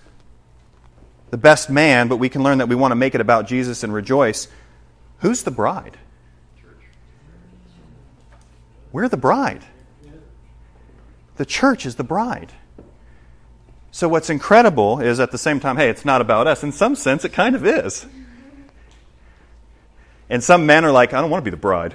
the 1.30 1.38
best 1.38 1.70
man, 1.70 2.08
but 2.08 2.18
we 2.18 2.30
can 2.30 2.44
learn 2.44 2.60
that 2.60 2.70
we 2.70 2.76
want 2.76 2.92
to 2.92 2.96
make 2.96 3.16
it 3.16 3.22
about 3.22 3.48
Jesus 3.48 3.84
and 3.84 3.94
rejoice. 3.94 4.48
Who's 5.20 5.44
the 5.44 5.52
bride? 5.52 5.98
We're 8.92 9.10
the 9.10 9.18
bride. 9.18 9.66
The 11.36 11.46
church 11.46 11.86
is 11.86 11.96
the 11.96 12.04
bride. 12.04 12.54
So, 13.92 14.08
what's 14.08 14.30
incredible 14.30 15.00
is 15.00 15.20
at 15.20 15.32
the 15.32 15.38
same 15.38 15.60
time, 15.60 15.78
hey, 15.78 15.90
it's 15.90 16.06
not 16.06 16.22
about 16.22 16.48
us. 16.48 16.64
In 16.64 16.72
some 16.72 16.96
sense, 16.96 17.26
it 17.26 17.34
kind 17.34 17.56
of 17.56 17.66
is. 17.66 18.06
And 20.30 20.44
some 20.44 20.66
men 20.66 20.86
are 20.86 20.92
like, 20.92 21.14
I 21.14 21.22
don't 21.22 21.30
want 21.30 21.44
to 21.44 21.50
be 21.50 21.56
the 21.56 21.62
bride. 21.62 21.94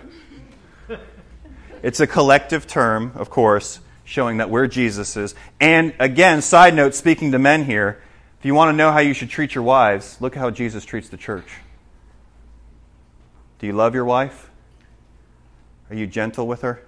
It's 1.82 1.98
a 1.98 2.06
collective 2.06 2.66
term, 2.66 3.12
of 3.14 3.30
course, 3.30 3.80
showing 4.04 4.36
that 4.36 4.50
we're 4.50 4.66
Jesus's. 4.66 5.34
And 5.60 5.94
again, 5.98 6.42
side 6.42 6.74
note, 6.74 6.94
speaking 6.94 7.32
to 7.32 7.38
men 7.38 7.64
here, 7.64 8.02
if 8.38 8.44
you 8.44 8.54
want 8.54 8.72
to 8.72 8.76
know 8.76 8.92
how 8.92 8.98
you 8.98 9.14
should 9.14 9.30
treat 9.30 9.54
your 9.54 9.64
wives, 9.64 10.18
look 10.20 10.36
at 10.36 10.40
how 10.40 10.50
Jesus 10.50 10.84
treats 10.84 11.08
the 11.08 11.16
church. 11.16 11.48
Do 13.58 13.66
you 13.66 13.72
love 13.72 13.94
your 13.94 14.04
wife? 14.04 14.50
Are 15.88 15.96
you 15.96 16.06
gentle 16.06 16.46
with 16.46 16.62
her? 16.62 16.82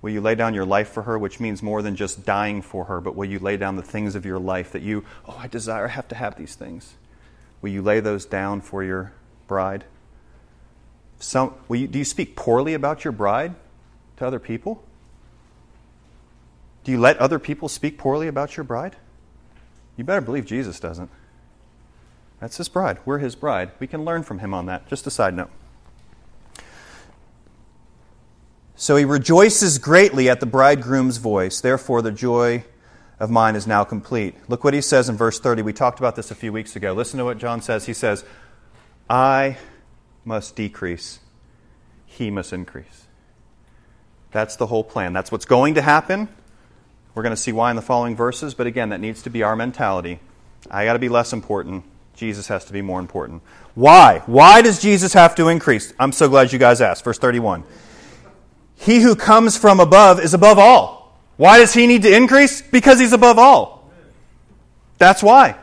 Will 0.00 0.10
you 0.10 0.20
lay 0.20 0.34
down 0.34 0.54
your 0.54 0.64
life 0.64 0.88
for 0.90 1.02
her, 1.02 1.18
which 1.18 1.40
means 1.40 1.62
more 1.62 1.82
than 1.82 1.96
just 1.96 2.24
dying 2.24 2.62
for 2.62 2.84
her, 2.84 3.00
but 3.00 3.16
will 3.16 3.28
you 3.28 3.38
lay 3.38 3.56
down 3.56 3.76
the 3.76 3.82
things 3.82 4.14
of 4.14 4.24
your 4.24 4.38
life 4.38 4.72
that 4.72 4.82
you, 4.82 5.04
oh, 5.26 5.36
I 5.38 5.48
desire, 5.48 5.86
I 5.86 5.88
have 5.88 6.08
to 6.08 6.14
have 6.14 6.36
these 6.36 6.54
things? 6.54 6.94
Will 7.60 7.70
you 7.70 7.82
lay 7.82 8.00
those 8.00 8.24
down 8.24 8.60
for 8.60 8.84
your 8.84 9.12
bride? 9.48 9.84
Some, 11.18 11.54
you, 11.70 11.88
do 11.88 11.98
you 11.98 12.04
speak 12.04 12.36
poorly 12.36 12.74
about 12.74 13.04
your 13.04 13.12
bride 13.12 13.54
to 14.18 14.26
other 14.26 14.38
people? 14.38 14.84
Do 16.84 16.92
you 16.92 17.00
let 17.00 17.18
other 17.18 17.38
people 17.38 17.68
speak 17.68 17.98
poorly 17.98 18.28
about 18.28 18.56
your 18.56 18.64
bride? 18.64 18.96
You 19.96 20.04
better 20.04 20.20
believe 20.20 20.46
Jesus 20.46 20.78
doesn't. 20.78 21.10
That's 22.40 22.56
his 22.56 22.68
bride. 22.68 22.98
We're 23.04 23.18
his 23.18 23.34
bride. 23.34 23.72
We 23.80 23.88
can 23.88 24.04
learn 24.04 24.22
from 24.22 24.38
him 24.38 24.54
on 24.54 24.66
that. 24.66 24.86
Just 24.86 25.06
a 25.06 25.10
side 25.10 25.34
note. 25.34 25.50
So 28.76 28.94
he 28.94 29.04
rejoices 29.04 29.78
greatly 29.78 30.30
at 30.30 30.38
the 30.38 30.46
bridegroom's 30.46 31.16
voice. 31.16 31.60
Therefore, 31.60 32.00
the 32.00 32.12
joy 32.12 32.64
of 33.18 33.28
mine 33.28 33.56
is 33.56 33.66
now 33.66 33.82
complete. 33.82 34.36
Look 34.48 34.62
what 34.62 34.72
he 34.72 34.80
says 34.80 35.08
in 35.08 35.16
verse 35.16 35.40
30. 35.40 35.62
We 35.62 35.72
talked 35.72 35.98
about 35.98 36.14
this 36.14 36.30
a 36.30 36.36
few 36.36 36.52
weeks 36.52 36.76
ago. 36.76 36.92
Listen 36.92 37.18
to 37.18 37.24
what 37.24 37.38
John 37.38 37.60
says. 37.60 37.86
He 37.86 37.92
says, 37.92 38.24
I 39.08 39.56
must 40.24 40.56
decrease, 40.56 41.20
he 42.06 42.30
must 42.30 42.52
increase. 42.52 43.06
That's 44.30 44.56
the 44.56 44.66
whole 44.66 44.84
plan. 44.84 45.12
That's 45.12 45.32
what's 45.32 45.46
going 45.46 45.74
to 45.74 45.82
happen. 45.82 46.28
We're 47.14 47.22
going 47.22 47.34
to 47.34 47.40
see 47.40 47.52
why 47.52 47.70
in 47.70 47.76
the 47.76 47.82
following 47.82 48.14
verses, 48.14 48.54
but 48.54 48.66
again, 48.66 48.90
that 48.90 49.00
needs 49.00 49.22
to 49.22 49.30
be 49.30 49.42
our 49.42 49.56
mentality. 49.56 50.20
I 50.70 50.84
got 50.84 50.92
to 50.92 50.98
be 50.98 51.08
less 51.08 51.32
important. 51.32 51.84
Jesus 52.14 52.48
has 52.48 52.64
to 52.66 52.72
be 52.72 52.82
more 52.82 53.00
important. 53.00 53.42
Why? 53.74 54.22
Why 54.26 54.60
does 54.60 54.82
Jesus 54.82 55.14
have 55.14 55.34
to 55.36 55.48
increase? 55.48 55.92
I'm 55.98 56.12
so 56.12 56.28
glad 56.28 56.52
you 56.52 56.58
guys 56.58 56.80
asked. 56.80 57.04
Verse 57.04 57.18
31. 57.18 57.64
He 58.76 59.00
who 59.00 59.16
comes 59.16 59.56
from 59.56 59.80
above 59.80 60.20
is 60.20 60.34
above 60.34 60.58
all. 60.58 61.18
Why 61.36 61.58
does 61.58 61.72
he 61.72 61.86
need 61.86 62.02
to 62.02 62.14
increase? 62.14 62.60
Because 62.60 62.98
he's 62.98 63.12
above 63.12 63.38
all. 63.38 63.90
That's 64.98 65.22
why. 65.22 65.56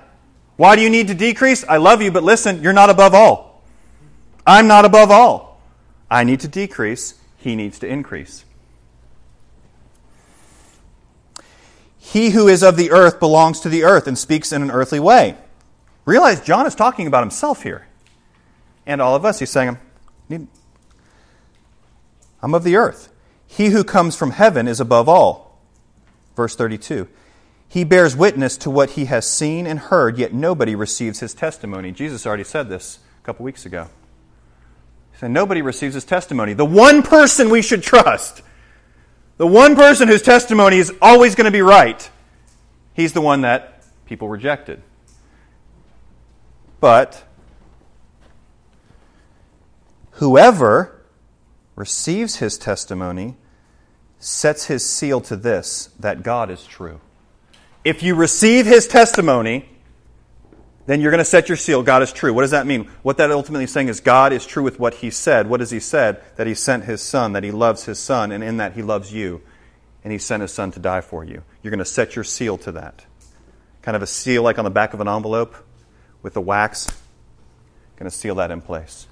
Why 0.58 0.76
do 0.76 0.82
you 0.82 0.89
need 0.89 1.08
to 1.08 1.15
decrease? 1.15 1.65
I 1.68 1.78
love 1.78 2.02
you, 2.02 2.12
but 2.12 2.24
listen, 2.24 2.63
you're 2.63 2.74
not 2.74 2.89
above 2.89 3.13
all. 3.13 3.63
I'm 4.48 4.68
not 4.68 4.86
above 4.86 5.12
all. 5.12 5.62
I 6.10 6.24
need 6.24 6.39
to 6.41 6.48
decrease. 6.48 7.15
He 7.38 7.56
needs 7.56 7.80
to 7.80 7.88
increase. 7.88 8.46
He 12.00 12.30
who 12.30 12.48
is 12.48 12.63
of 12.63 12.78
the 12.78 12.91
earth 12.91 13.20
belongs 13.20 13.60
to 13.62 13.70
the 13.70 13.84
earth 13.84 14.08
and 14.08 14.18
speaks 14.18 14.52
in 14.52 14.62
an 14.62 14.72
earthly 14.72 15.00
way. 15.00 15.36
Realize 16.06 16.39
John 16.39 16.68
is 16.68 16.76
talking 16.76 17.08
about 17.08 17.24
himself 17.24 17.63
here. 17.63 17.88
And 18.86 19.02
all 19.02 19.15
of 19.15 19.26
us. 19.26 19.39
He's 19.39 19.50
saying, 19.50 19.78
I'm 20.30 22.54
of 22.54 22.63
the 22.63 22.76
earth. 22.76 23.10
He 23.48 23.68
who 23.68 23.84
comes 23.84 24.15
from 24.15 24.32
heaven 24.32 24.68
is 24.68 24.80
above 24.80 25.10
all. 25.10 25.60
Verse 26.36 26.56
32. 26.56 27.08
He 27.67 27.84
bears 27.84 28.15
witness 28.15 28.58
to 28.58 28.69
what 28.69 28.91
he 28.91 29.06
has 29.06 29.30
seen 29.30 29.67
and 29.67 29.80
heard, 29.80 30.17
yet 30.17 30.34
nobody 30.34 30.75
receives 30.75 31.19
his 31.19 31.34
testimony. 31.34 31.91
Jesus 31.91 32.25
already 32.25 32.43
said 32.43 32.69
this 32.69 32.99
a 33.21 33.25
couple 33.25 33.43
weeks 33.43 33.65
ago. 33.65 33.89
He 35.12 35.19
said, 35.19 35.32
Nobody 35.32 35.62
receives 35.62 35.93
his 35.93 36.06
testimony. 36.06 36.54
The 36.54 36.65
one 36.65 37.04
person 37.04 37.49
we 37.49 37.62
should 37.62 37.84
trust, 37.84 38.41
the 39.38 39.47
one 39.47 39.75
person 39.75 40.08
whose 40.08 40.21
testimony 40.21 40.78
is 40.78 40.93
always 41.01 41.36
going 41.36 41.45
to 41.45 41.51
be 41.51 41.62
right, 41.62 42.10
he's 42.93 43.13
the 43.13 43.21
one 43.21 43.41
that 43.41 43.84
people 44.06 44.30
rejected. 44.30 44.82
But 46.80 47.23
whoever 50.12 51.01
receives 51.75 52.38
his 52.38 52.58
testimony, 52.58 53.36
sets 54.19 54.65
his 54.65 54.84
seal 54.84 55.21
to 55.21 55.36
this 55.36 55.89
that 55.99 56.23
God 56.23 56.49
is 56.49 56.65
true. 56.65 56.99
If 57.86 58.02
you 58.02 58.15
receive 58.15 58.65
his 58.65 58.88
testimony, 58.88 59.69
then 60.88 61.02
you're 61.02 61.12
going 61.12 61.19
to 61.19 61.26
set 61.26 61.48
your 61.48 61.56
seal. 61.56 61.84
God 61.84 62.02
is 62.02 62.12
true. 62.12 62.34
What 62.34 62.41
does 62.41 62.52
that 62.52 62.65
mean? 62.65 62.89
What 63.04 63.17
that 63.17 63.30
ultimately 63.30 63.65
is 63.65 63.71
saying 63.71 63.89
is 63.89 64.00
God 64.00 64.34
is 64.34 64.45
true 64.45 64.63
with 64.63 64.80
what 64.80 64.95
he 64.95 65.12
said. 65.12 65.48
What 65.48 65.60
has 65.60 65.69
he 65.69 65.80
said? 65.80 66.21
That 66.36 66.48
he 66.48 66.56
sent 66.56 66.86
his 66.86 67.02
son, 67.02 67.34
that 67.34 67.43
he 67.43 67.52
loves 67.52 67.86
his 67.86 68.00
son, 68.00 68.32
and 68.32 68.43
in 68.43 68.58
that 68.58 68.74
he 68.74 68.82
loves 68.82 69.13
you. 69.13 69.41
And 70.04 70.12
he 70.12 70.17
sent 70.17 70.41
his 70.41 70.52
son 70.52 70.71
to 70.71 70.80
die 70.80 71.02
for 71.02 71.24
you. 71.24 71.43
You're 71.62 71.71
going 71.71 71.78
to 71.78 71.86
set 71.86 72.15
your 72.15 72.24
seal 72.24 72.58
to 72.60 72.71
that. 72.74 73.06
Kind 73.84 73.95
of 73.95 74.02
a 74.02 74.08
seal 74.08 74.41
like 74.41 74.58
on 74.58 74.65
the 74.65 74.71
back 74.71 74.95
of 74.95 75.00
an 75.00 75.08
envelope 75.08 75.56
with 76.24 76.34
the 76.34 76.41
wax. 76.41 76.88
Going 77.98 78.10
to 78.10 78.15
seal 78.15 78.36
that 78.36 78.50
in 78.50 78.62
place. 78.62 79.08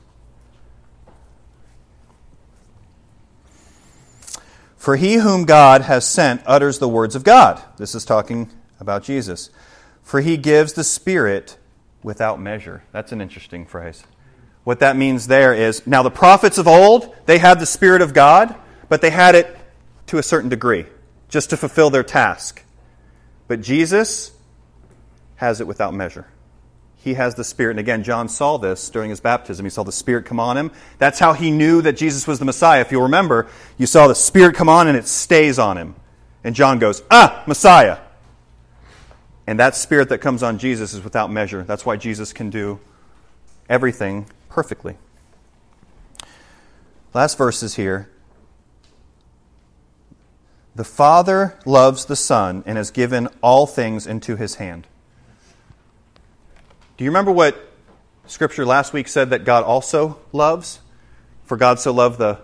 For 4.77 4.95
he 4.95 5.15
whom 5.15 5.45
God 5.45 5.83
has 5.83 6.05
sent 6.07 6.41
utters 6.45 6.79
the 6.79 6.89
words 6.89 7.15
of 7.15 7.23
God. 7.23 7.63
This 7.77 7.93
is 7.95 8.03
talking 8.03 8.51
about 8.83 9.03
Jesus. 9.03 9.49
For 10.03 10.21
he 10.21 10.37
gives 10.37 10.73
the 10.73 10.83
Spirit 10.83 11.57
without 12.03 12.39
measure. 12.39 12.83
That's 12.91 13.11
an 13.11 13.21
interesting 13.21 13.65
phrase. 13.65 14.03
What 14.63 14.79
that 14.79 14.95
means 14.95 15.27
there 15.27 15.53
is 15.53 15.87
now 15.87 16.03
the 16.03 16.11
prophets 16.11 16.57
of 16.57 16.67
old, 16.67 17.15
they 17.25 17.37
had 17.37 17.59
the 17.59 17.65
Spirit 17.65 18.01
of 18.01 18.13
God, 18.13 18.55
but 18.89 19.01
they 19.01 19.09
had 19.09 19.35
it 19.35 19.57
to 20.07 20.17
a 20.17 20.23
certain 20.23 20.49
degree, 20.49 20.85
just 21.29 21.49
to 21.49 21.57
fulfill 21.57 21.89
their 21.89 22.03
task. 22.03 22.63
But 23.47 23.61
Jesus 23.61 24.31
has 25.37 25.59
it 25.59 25.67
without 25.67 25.93
measure 25.93 26.27
he 27.03 27.15
has 27.15 27.35
the 27.35 27.43
Spirit. 27.43 27.71
And 27.71 27.81
again, 27.81 28.03
John 28.03 28.29
saw 28.29 28.57
this 28.57 28.89
during 28.89 29.09
his 29.09 29.19
baptism. 29.19 29.65
He 29.65 29.69
saw 29.69 29.83
the 29.83 29.91
Spirit 29.91 30.25
come 30.25 30.39
on 30.39 30.55
him. 30.55 30.71
That's 30.99 31.19
how 31.19 31.33
he 31.33 31.51
knew 31.51 31.81
that 31.81 31.97
Jesus 31.97 32.25
was 32.25 32.39
the 32.39 32.45
Messiah. 32.45 32.79
If 32.79 32.93
you'll 32.93 33.03
remember, 33.03 33.47
you 33.77 33.85
saw 33.85 34.07
the 34.07 34.15
Spirit 34.15 34.55
come 34.55 34.69
on 34.69 34.87
and 34.87 34.97
it 34.97 35.05
stays 35.05 35.59
on 35.59 35.77
him. 35.77 35.95
And 36.45 36.55
John 36.55 36.79
goes, 36.79 37.03
Ah, 37.11 37.43
Messiah. 37.45 37.97
And 39.45 39.59
that 39.59 39.75
Spirit 39.75 40.09
that 40.09 40.19
comes 40.19 40.41
on 40.41 40.57
Jesus 40.57 40.93
is 40.93 41.03
without 41.03 41.31
measure. 41.31 41.63
That's 41.63 41.85
why 41.85 41.97
Jesus 41.97 42.31
can 42.31 42.49
do 42.49 42.79
everything 43.69 44.27
perfectly. 44.49 44.97
Last 47.13 47.37
verses 47.37 47.75
here. 47.75 48.09
The 50.75 50.83
Father 50.83 51.59
loves 51.65 52.05
the 52.05 52.15
Son 52.15 52.63
and 52.65 52.77
has 52.77 52.89
given 52.89 53.27
all 53.41 53.67
things 53.67 54.07
into 54.07 54.35
his 54.35 54.55
hand. 54.55 54.87
Do 56.97 57.03
you 57.03 57.11
remember 57.11 57.31
what 57.31 57.71
Scripture 58.25 58.65
last 58.65 58.93
week 58.93 59.07
said 59.07 59.29
that 59.29 59.43
God 59.43 59.63
also 59.63 60.19
loves? 60.31 60.79
For 61.43 61.57
God 61.57 61.79
so 61.79 61.91
loved 61.91 62.17
the. 62.17 62.39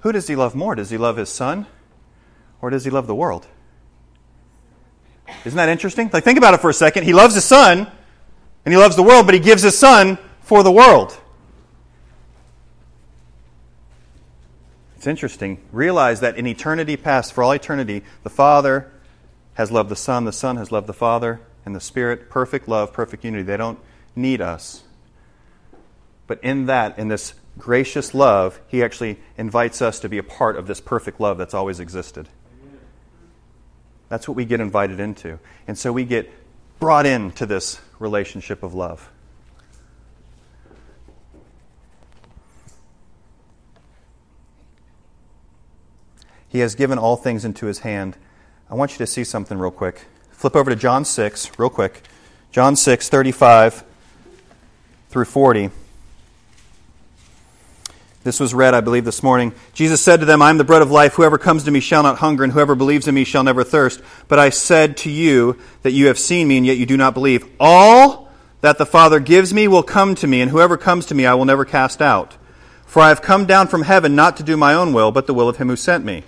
Who 0.00 0.12
does 0.12 0.26
he 0.26 0.36
love 0.36 0.54
more? 0.54 0.74
Does 0.74 0.90
he 0.90 0.98
love 0.98 1.16
his 1.16 1.28
Son 1.28 1.66
or 2.60 2.70
does 2.70 2.84
he 2.84 2.90
love 2.90 3.06
the 3.06 3.14
world? 3.14 3.46
Isn't 5.44 5.56
that 5.56 5.68
interesting? 5.68 6.10
Like, 6.12 6.24
think 6.24 6.38
about 6.38 6.54
it 6.54 6.60
for 6.60 6.70
a 6.70 6.74
second. 6.74 7.04
He 7.04 7.12
loves 7.12 7.34
his 7.34 7.44
Son 7.44 7.90
and 8.64 8.74
he 8.74 8.78
loves 8.78 8.96
the 8.96 9.02
world, 9.02 9.26
but 9.26 9.34
he 9.34 9.40
gives 9.40 9.62
his 9.62 9.78
Son 9.78 10.18
for 10.42 10.62
the 10.62 10.72
world. 10.72 11.18
It's 14.96 15.06
interesting. 15.06 15.62
Realize 15.70 16.20
that 16.20 16.36
in 16.36 16.46
eternity 16.46 16.96
past, 16.96 17.32
for 17.32 17.44
all 17.44 17.52
eternity, 17.52 18.02
the 18.24 18.30
Father 18.30 18.90
has 19.54 19.70
loved 19.70 19.90
the 19.90 19.96
Son, 19.96 20.24
the 20.24 20.32
Son 20.32 20.56
has 20.56 20.72
loved 20.72 20.86
the 20.86 20.92
Father, 20.92 21.40
and 21.64 21.74
the 21.74 21.80
Spirit, 21.80 22.28
perfect 22.28 22.68
love, 22.68 22.92
perfect 22.92 23.24
unity. 23.24 23.44
They 23.44 23.56
don't 23.56 23.78
need 24.16 24.40
us. 24.40 24.82
But 26.26 26.42
in 26.42 26.66
that, 26.66 26.98
in 26.98 27.08
this 27.08 27.34
gracious 27.58 28.12
love, 28.12 28.60
He 28.66 28.82
actually 28.82 29.18
invites 29.36 29.80
us 29.80 30.00
to 30.00 30.08
be 30.08 30.18
a 30.18 30.22
part 30.22 30.56
of 30.56 30.66
this 30.66 30.80
perfect 30.80 31.20
love 31.20 31.38
that's 31.38 31.54
always 31.54 31.78
existed. 31.78 32.28
That's 34.08 34.26
what 34.26 34.36
we 34.36 34.44
get 34.44 34.60
invited 34.60 35.00
into. 35.00 35.38
And 35.66 35.76
so 35.76 35.92
we 35.92 36.04
get 36.04 36.30
brought 36.78 37.06
into 37.06 37.46
this 37.46 37.80
relationship 37.98 38.62
of 38.62 38.74
love. 38.74 39.10
He 46.48 46.60
has 46.60 46.74
given 46.74 46.98
all 46.98 47.16
things 47.16 47.44
into 47.44 47.66
his 47.66 47.80
hand. 47.80 48.16
I 48.70 48.74
want 48.74 48.92
you 48.92 48.98
to 48.98 49.06
see 49.06 49.24
something 49.24 49.58
real 49.58 49.70
quick. 49.70 50.06
Flip 50.30 50.56
over 50.56 50.70
to 50.70 50.76
John 50.76 51.04
6, 51.04 51.58
real 51.58 51.68
quick. 51.68 52.02
John 52.50 52.76
6, 52.76 53.08
35 53.08 53.84
through 55.10 55.26
40. 55.26 55.70
This 58.24 58.40
was 58.40 58.52
read, 58.52 58.74
I 58.74 58.80
believe, 58.80 59.04
this 59.04 59.22
morning. 59.22 59.54
Jesus 59.72 60.02
said 60.02 60.20
to 60.20 60.26
them, 60.26 60.42
I 60.42 60.50
am 60.50 60.58
the 60.58 60.64
bread 60.64 60.82
of 60.82 60.90
life. 60.90 61.14
Whoever 61.14 61.38
comes 61.38 61.64
to 61.64 61.70
me 61.70 61.80
shall 61.80 62.02
not 62.02 62.18
hunger, 62.18 62.44
and 62.44 62.52
whoever 62.52 62.74
believes 62.74 63.06
in 63.06 63.14
me 63.14 63.24
shall 63.24 63.44
never 63.44 63.62
thirst. 63.64 64.02
But 64.26 64.38
I 64.38 64.50
said 64.50 64.96
to 64.98 65.10
you 65.10 65.56
that 65.82 65.92
you 65.92 66.08
have 66.08 66.18
seen 66.18 66.48
me, 66.48 66.56
and 66.56 66.66
yet 66.66 66.76
you 66.76 66.86
do 66.86 66.96
not 66.96 67.14
believe. 67.14 67.48
All 67.60 68.28
that 68.60 68.76
the 68.76 68.86
Father 68.86 69.20
gives 69.20 69.54
me 69.54 69.68
will 69.68 69.84
come 69.84 70.14
to 70.16 70.26
me, 70.26 70.40
and 70.40 70.50
whoever 70.50 70.76
comes 70.76 71.06
to 71.06 71.14
me 71.14 71.26
I 71.26 71.34
will 71.34 71.44
never 71.44 71.64
cast 71.64 72.02
out. 72.02 72.36
For 72.86 73.00
I 73.00 73.08
have 73.08 73.22
come 73.22 73.46
down 73.46 73.68
from 73.68 73.82
heaven 73.82 74.16
not 74.16 74.36
to 74.38 74.42
do 74.42 74.56
my 74.56 74.74
own 74.74 74.92
will, 74.92 75.12
but 75.12 75.26
the 75.26 75.34
will 75.34 75.48
of 75.48 75.58
him 75.58 75.68
who 75.68 75.76
sent 75.76 76.04
me. 76.04 76.24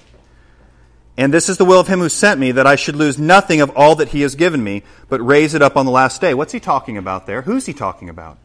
And 1.17 1.35
this 1.35 1.49
is 1.49 1.59
the 1.59 1.65
will 1.65 1.81
of 1.81 1.89
him 1.89 1.99
who 1.99 2.09
sent 2.09 2.39
me, 2.39 2.53
that 2.53 2.67
I 2.67 2.77
should 2.77 2.97
lose 2.97 3.19
nothing 3.19 3.61
of 3.61 3.71
all 3.77 3.97
that 3.97 4.11
he 4.11 4.23
has 4.23 4.37
given 4.37 4.63
me, 4.63 4.85
but 5.09 5.21
raise 5.21 5.55
it 5.55 5.63
up 5.63 5.77
on 5.77 5.87
the 5.87 5.93
last 5.93 6.21
day. 6.21 6.35
What's 6.35 6.53
he 6.53 6.61
talking 6.61 6.97
about 6.97 7.27
there? 7.27 7.43
Who's 7.43 7.67
he 7.67 7.73
talking 7.73 8.09
about? 8.09 8.39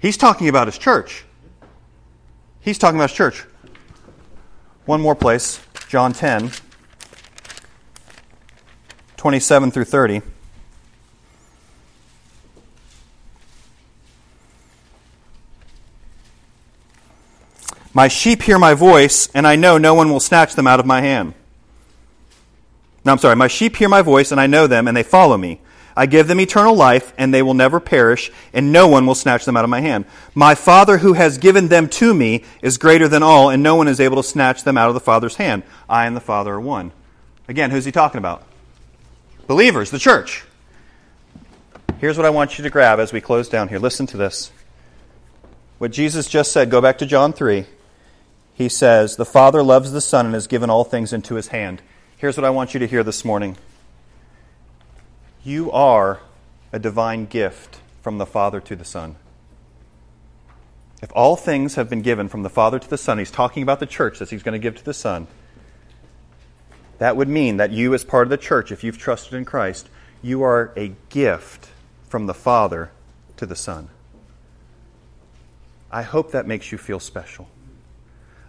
He's 0.00 0.16
talking 0.16 0.48
about 0.48 0.68
his 0.68 0.76
church. 0.78 1.24
He's 2.60 2.78
talking 2.78 2.98
about 2.98 3.10
his 3.10 3.16
church. 3.16 3.44
One 4.84 5.00
more 5.00 5.14
place, 5.14 5.60
John 5.88 6.12
10, 6.12 6.50
27 9.16 9.70
through 9.70 9.84
30. 9.84 10.22
My 17.94 18.06
sheep 18.06 18.42
hear 18.42 18.58
my 18.58 18.74
voice, 18.74 19.28
and 19.34 19.46
I 19.46 19.56
know 19.56 19.76
no 19.76 19.92
one 19.92 20.10
will 20.10 20.20
snatch 20.20 20.54
them 20.54 20.66
out 20.66 20.78
of 20.78 20.86
my 20.86 21.00
hand. 21.00 21.34
No, 23.04 23.12
I'm 23.12 23.18
sorry. 23.18 23.34
My 23.34 23.48
sheep 23.48 23.76
hear 23.76 23.88
my 23.88 24.02
voice, 24.02 24.30
and 24.30 24.40
I 24.40 24.46
know 24.46 24.66
them, 24.66 24.86
and 24.86 24.96
they 24.96 25.02
follow 25.02 25.36
me. 25.36 25.60
I 25.98 26.06
give 26.06 26.28
them 26.28 26.40
eternal 26.40 26.74
life, 26.74 27.12
and 27.18 27.34
they 27.34 27.42
will 27.42 27.54
never 27.54 27.80
perish, 27.80 28.30
and 28.52 28.72
no 28.72 28.86
one 28.86 29.04
will 29.04 29.14
snatch 29.14 29.44
them 29.44 29.56
out 29.56 29.64
of 29.64 29.70
my 29.70 29.80
hand. 29.80 30.04
My 30.34 30.54
Father 30.54 30.98
who 30.98 31.14
has 31.14 31.38
given 31.38 31.68
them 31.68 31.88
to 31.88 32.14
me 32.14 32.44
is 32.62 32.78
greater 32.78 33.08
than 33.08 33.22
all, 33.22 33.50
and 33.50 33.62
no 33.62 33.74
one 33.74 33.88
is 33.88 34.00
able 34.00 34.16
to 34.16 34.22
snatch 34.22 34.62
them 34.62 34.78
out 34.78 34.88
of 34.88 34.94
the 34.94 35.00
Father's 35.00 35.36
hand. 35.36 35.64
I 35.88 36.06
and 36.06 36.14
the 36.14 36.20
Father 36.20 36.54
are 36.54 36.60
one. 36.60 36.92
Again, 37.48 37.70
who's 37.70 37.84
he 37.84 37.92
talking 37.92 38.18
about? 38.18 38.44
Believers, 39.46 39.90
the 39.90 39.98
church. 39.98 40.44
Here's 41.98 42.16
what 42.16 42.26
I 42.26 42.30
want 42.30 42.58
you 42.58 42.64
to 42.64 42.70
grab 42.70 43.00
as 43.00 43.12
we 43.12 43.20
close 43.20 43.48
down 43.48 43.68
here. 43.68 43.80
Listen 43.80 44.06
to 44.06 44.16
this. 44.16 44.52
What 45.78 45.90
Jesus 45.90 46.28
just 46.28 46.52
said, 46.52 46.70
go 46.70 46.80
back 46.80 46.98
to 46.98 47.06
John 47.06 47.32
3 47.32 47.66
he 48.58 48.68
says, 48.68 49.14
The 49.14 49.24
Father 49.24 49.62
loves 49.62 49.92
the 49.92 50.00
Son 50.00 50.26
and 50.26 50.34
has 50.34 50.48
given 50.48 50.68
all 50.68 50.82
things 50.82 51.12
into 51.12 51.36
his 51.36 51.46
hand. 51.48 51.80
Here's 52.16 52.36
what 52.36 52.44
I 52.44 52.50
want 52.50 52.74
you 52.74 52.80
to 52.80 52.88
hear 52.88 53.04
this 53.04 53.24
morning 53.24 53.56
You 55.44 55.70
are 55.70 56.20
a 56.72 56.78
divine 56.78 57.26
gift 57.26 57.80
from 58.02 58.18
the 58.18 58.26
Father 58.26 58.60
to 58.60 58.76
the 58.76 58.84
Son. 58.84 59.16
If 61.00 61.12
all 61.14 61.36
things 61.36 61.76
have 61.76 61.88
been 61.88 62.02
given 62.02 62.28
from 62.28 62.42
the 62.42 62.50
Father 62.50 62.78
to 62.78 62.90
the 62.90 62.98
Son, 62.98 63.18
he's 63.18 63.30
talking 63.30 63.62
about 63.62 63.78
the 63.78 63.86
church 63.86 64.18
that 64.18 64.30
he's 64.30 64.42
going 64.42 64.54
to 64.54 64.58
give 64.58 64.76
to 64.76 64.84
the 64.84 64.94
Son. 64.94 65.28
That 66.98 67.16
would 67.16 67.28
mean 67.28 67.58
that 67.58 67.70
you, 67.70 67.94
as 67.94 68.04
part 68.04 68.26
of 68.26 68.30
the 68.30 68.36
church, 68.36 68.72
if 68.72 68.82
you've 68.82 68.98
trusted 68.98 69.34
in 69.34 69.44
Christ, 69.44 69.88
you 70.22 70.42
are 70.42 70.72
a 70.76 70.92
gift 71.08 71.68
from 72.08 72.26
the 72.26 72.34
Father 72.34 72.90
to 73.36 73.46
the 73.46 73.54
Son. 73.54 73.88
I 75.90 76.02
hope 76.02 76.32
that 76.32 76.46
makes 76.46 76.72
you 76.72 76.78
feel 76.78 77.00
special. 77.00 77.48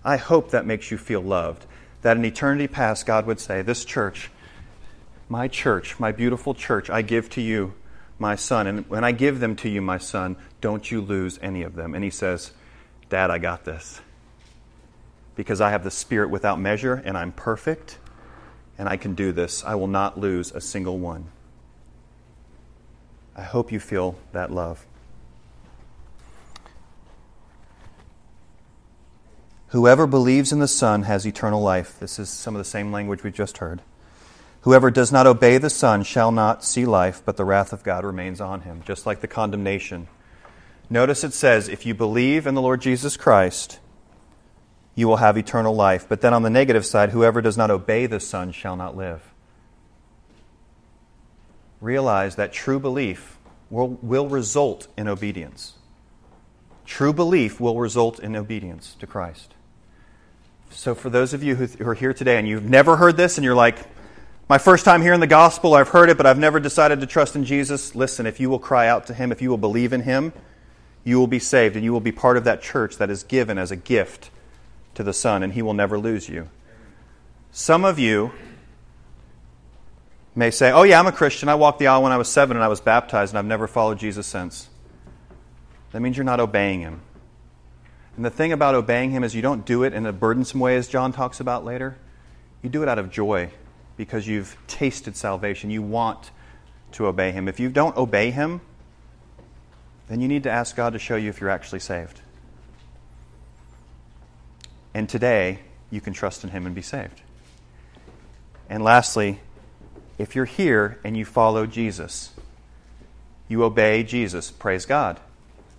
I 0.04 0.18
hope 0.18 0.52
that 0.52 0.66
makes 0.66 0.90
you 0.90 0.98
feel 0.98 1.22
loved. 1.22 1.66
That 2.02 2.18
in 2.18 2.26
eternity 2.26 2.68
past, 2.68 3.06
God 3.06 3.28
would 3.28 3.40
say, 3.40 3.62
This 3.62 3.86
church, 3.86 4.32
my 5.30 5.48
church, 5.48 6.00
my 6.00 6.12
beautiful 6.12 6.56
church, 6.56 6.90
I 6.90 7.04
give 7.04 7.30
to 7.32 7.42
you, 7.42 7.74
my 8.18 8.36
son. 8.36 8.66
And 8.66 8.90
when 8.90 9.04
I 9.04 9.12
give 9.12 9.40
them 9.40 9.56
to 9.58 9.70
you, 9.70 9.80
my 9.80 10.00
son, 10.00 10.36
don't 10.60 10.90
you 10.92 11.00
lose 11.00 11.40
any 11.42 11.62
of 11.62 11.76
them. 11.76 11.94
And 11.94 12.04
he 12.04 12.10
says, 12.10 12.52
Dad, 13.10 13.30
I 13.30 13.38
got 13.38 13.64
this. 13.64 14.02
Because 15.36 15.62
I 15.62 15.70
have 15.70 15.84
the 15.84 15.92
Spirit 15.92 16.30
without 16.32 16.60
measure, 16.60 16.96
and 16.96 17.18
I'm 17.18 17.32
perfect, 17.32 18.00
and 18.78 18.90
I 18.90 18.98
can 18.98 19.14
do 19.14 19.32
this. 19.32 19.64
I 19.64 19.76
will 19.76 19.88
not 19.88 20.20
lose 20.20 20.52
a 20.52 20.60
single 20.60 20.98
one. 20.98 21.28
I 23.36 23.44
hope 23.44 23.72
you 23.72 23.80
feel 23.80 24.18
that 24.34 24.52
love. 24.52 24.86
Whoever 29.68 30.08
believes 30.08 30.52
in 30.52 30.60
the 30.60 30.68
Son 30.68 31.04
has 31.04 31.26
eternal 31.26 31.62
life. 31.62 32.00
This 32.00 32.18
is 32.18 32.30
some 32.30 32.56
of 32.56 32.60
the 32.60 32.66
same 32.66 32.92
language 32.92 33.24
we 33.24 33.32
just 33.32 33.60
heard. 33.60 33.82
Whoever 34.62 34.92
does 34.92 35.12
not 35.12 35.26
obey 35.26 35.58
the 35.58 35.70
Son 35.70 36.04
shall 36.04 36.32
not 36.32 36.64
see 36.64 36.86
life, 36.86 37.22
but 37.26 37.38
the 37.38 37.46
wrath 37.46 37.72
of 37.72 37.84
God 37.84 38.04
remains 38.04 38.42
on 38.42 38.62
him, 38.62 38.82
just 38.86 39.06
like 39.06 39.22
the 39.22 39.28
condemnation. 39.28 40.08
Notice 40.90 41.24
it 41.24 41.34
says, 41.34 41.70
if 41.70 41.86
you 41.86 41.94
believe 41.94 42.46
in 42.46 42.56
the 42.56 42.62
Lord 42.62 42.82
Jesus 42.82 43.16
Christ, 43.16 43.80
you 44.96 45.08
will 45.08 45.18
have 45.18 45.38
eternal 45.38 45.74
life. 45.74 46.08
But 46.10 46.20
then 46.22 46.34
on 46.34 46.44
the 46.44 46.50
negative 46.50 46.86
side, 46.86 47.12
whoever 47.12 47.42
does 47.42 47.58
not 47.58 47.72
obey 47.72 48.06
the 48.06 48.20
Son 48.20 48.52
shall 48.52 48.76
not 48.76 48.98
live. 48.98 49.22
Realize 51.80 52.36
that 52.36 52.52
true 52.52 52.80
belief 52.80 53.38
will, 53.70 53.90
will 54.02 54.28
result 54.28 54.88
in 54.98 55.08
obedience. 55.08 55.76
True 56.86 57.14
belief 57.14 57.62
will 57.62 57.80
result 57.80 58.20
in 58.20 58.36
obedience 58.36 58.96
to 59.00 59.08
Christ. 59.08 59.54
So, 60.72 60.94
for 60.94 61.10
those 61.10 61.34
of 61.34 61.44
you 61.44 61.56
who 61.56 61.86
are 61.88 61.94
here 61.94 62.14
today 62.14 62.38
and 62.38 62.48
you've 62.48 62.70
never 62.70 62.98
heard 62.98 63.16
this 63.16 63.38
and 63.38 63.46
you're 63.46 63.56
like, 63.56 63.78
my 64.50 64.58
first 64.58 64.84
time 64.84 65.04
hearing 65.04 65.20
the 65.20 65.28
gospel, 65.28 65.76
I've 65.76 65.90
heard 65.90 66.10
it, 66.10 66.18
but 66.18 66.26
I've 66.26 66.40
never 66.40 66.60
decided 66.60 67.02
to 67.02 67.06
trust 67.06 67.36
in 67.36 67.46
Jesus, 67.46 67.94
listen, 67.94 68.26
if 68.26 68.40
you 68.40 68.50
will 68.50 68.58
cry 68.58 68.88
out 68.88 69.06
to 69.06 69.14
him, 69.14 69.32
if 69.32 69.44
you 69.44 69.52
will 69.52 69.60
believe 69.60 69.94
in 69.94 70.02
him, 70.02 70.34
you 71.04 71.20
will 71.20 71.28
be 71.28 71.38
saved 71.38 71.76
and 71.76 71.86
you 71.86 71.94
will 71.94 72.00
be 72.00 72.12
part 72.12 72.36
of 72.36 72.46
that 72.46 72.60
church 72.60 72.98
that 72.98 73.12
is 73.12 73.22
given 73.22 73.60
as 73.60 73.70
a 73.70 73.76
gift 73.76 74.32
to 74.96 75.04
the 75.04 75.14
Son, 75.14 75.44
and 75.44 75.54
he 75.54 75.62
will 75.62 75.76
never 75.76 76.00
lose 76.00 76.28
you. 76.28 76.50
Some 77.52 77.86
of 77.86 78.00
you 78.00 78.32
may 80.34 80.50
say, 80.50 80.72
Oh, 80.72 80.82
yeah, 80.84 81.00
I'm 81.00 81.08
a 81.08 81.12
Christian. 81.12 81.48
I 81.48 81.56
walked 81.56 81.78
the 81.78 81.86
aisle 81.86 82.02
when 82.02 82.12
I 82.12 82.18
was 82.18 82.28
seven 82.28 82.58
and 82.58 82.64
I 82.64 82.70
was 82.70 82.82
baptized, 82.82 83.32
and 83.32 83.38
I've 83.38 83.46
never 83.46 83.68
followed 83.68 84.00
Jesus 84.00 84.26
since. 84.26 84.68
That 85.92 86.00
means 86.00 86.18
you're 86.18 86.24
not 86.24 86.40
obeying 86.40 86.82
him. 86.82 87.02
And 88.16 88.26
the 88.26 88.32
thing 88.32 88.52
about 88.52 88.76
obeying 88.76 89.12
Him 89.12 89.24
is 89.24 89.34
you 89.34 89.42
don't 89.42 89.66
do 89.66 89.84
it 89.84 89.94
in 89.94 90.06
a 90.06 90.12
burdensome 90.12 90.60
way, 90.60 90.76
as 90.76 90.90
John 90.90 91.14
talks 91.14 91.40
about 91.40 91.64
later. 91.64 91.98
You 92.62 92.70
do 92.70 92.84
it 92.84 92.90
out 92.90 93.00
of 93.00 93.10
joy 93.10 93.52
because 94.00 94.26
you've 94.26 94.56
tasted 94.66 95.18
salvation. 95.18 95.70
You 95.70 95.82
want 95.82 96.32
to 96.94 97.08
obey 97.08 97.34
Him. 97.34 97.50
If 97.50 97.60
you 97.60 97.68
don't 97.68 97.98
obey 97.98 98.32
Him, 98.32 98.62
then 100.08 100.22
you 100.22 100.30
need 100.30 100.44
to 100.44 100.50
ask 100.50 100.74
God 100.74 100.94
to 100.94 101.00
show 101.00 101.18
you 101.18 101.28
if 101.28 101.42
you're 101.42 101.50
actually 101.50 101.82
saved. 101.82 102.22
And 104.94 105.10
today, 105.10 105.60
you 105.92 106.00
can 106.00 106.14
trust 106.14 106.46
in 106.46 106.52
Him 106.52 106.66
and 106.66 106.74
be 106.74 106.82
saved. 106.82 107.22
And 108.70 108.86
lastly, 108.86 109.42
if 110.18 110.34
you're 110.34 110.46
here 110.46 110.98
and 111.04 111.18
you 111.18 111.26
follow 111.26 111.66
Jesus, 111.66 112.32
you 113.50 113.66
obey 113.66 114.04
Jesus, 114.04 114.50
praise 114.50 114.86
God. 114.86 115.20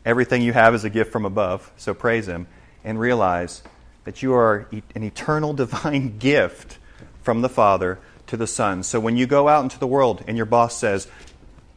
Everything 0.05 0.43
you 0.43 0.53
have 0.53 0.75
is 0.75 0.85
a 0.85 0.91
gift 0.91 1.11
from 1.11 1.25
above, 1.25 1.73
so 1.79 1.95
praise 1.95 2.29
Him 2.29 2.49
and 2.85 3.01
realize 3.01 3.63
that 4.05 4.23
you 4.23 4.35
are 4.35 4.69
an 4.95 5.03
eternal 5.05 5.55
divine 5.55 6.19
gift 6.19 6.77
from 7.23 7.41
the 7.41 7.49
Father 7.49 7.99
to 8.31 8.37
the 8.37 8.47
Son. 8.47 8.83
So 8.83 8.99
when 8.99 9.17
you 9.17 9.27
go 9.27 9.49
out 9.49 9.63
into 9.63 9.79
the 9.79 9.87
world 9.87 10.25
and 10.27 10.37
your 10.37 10.47
boss 10.47 10.77
says, 10.77 11.07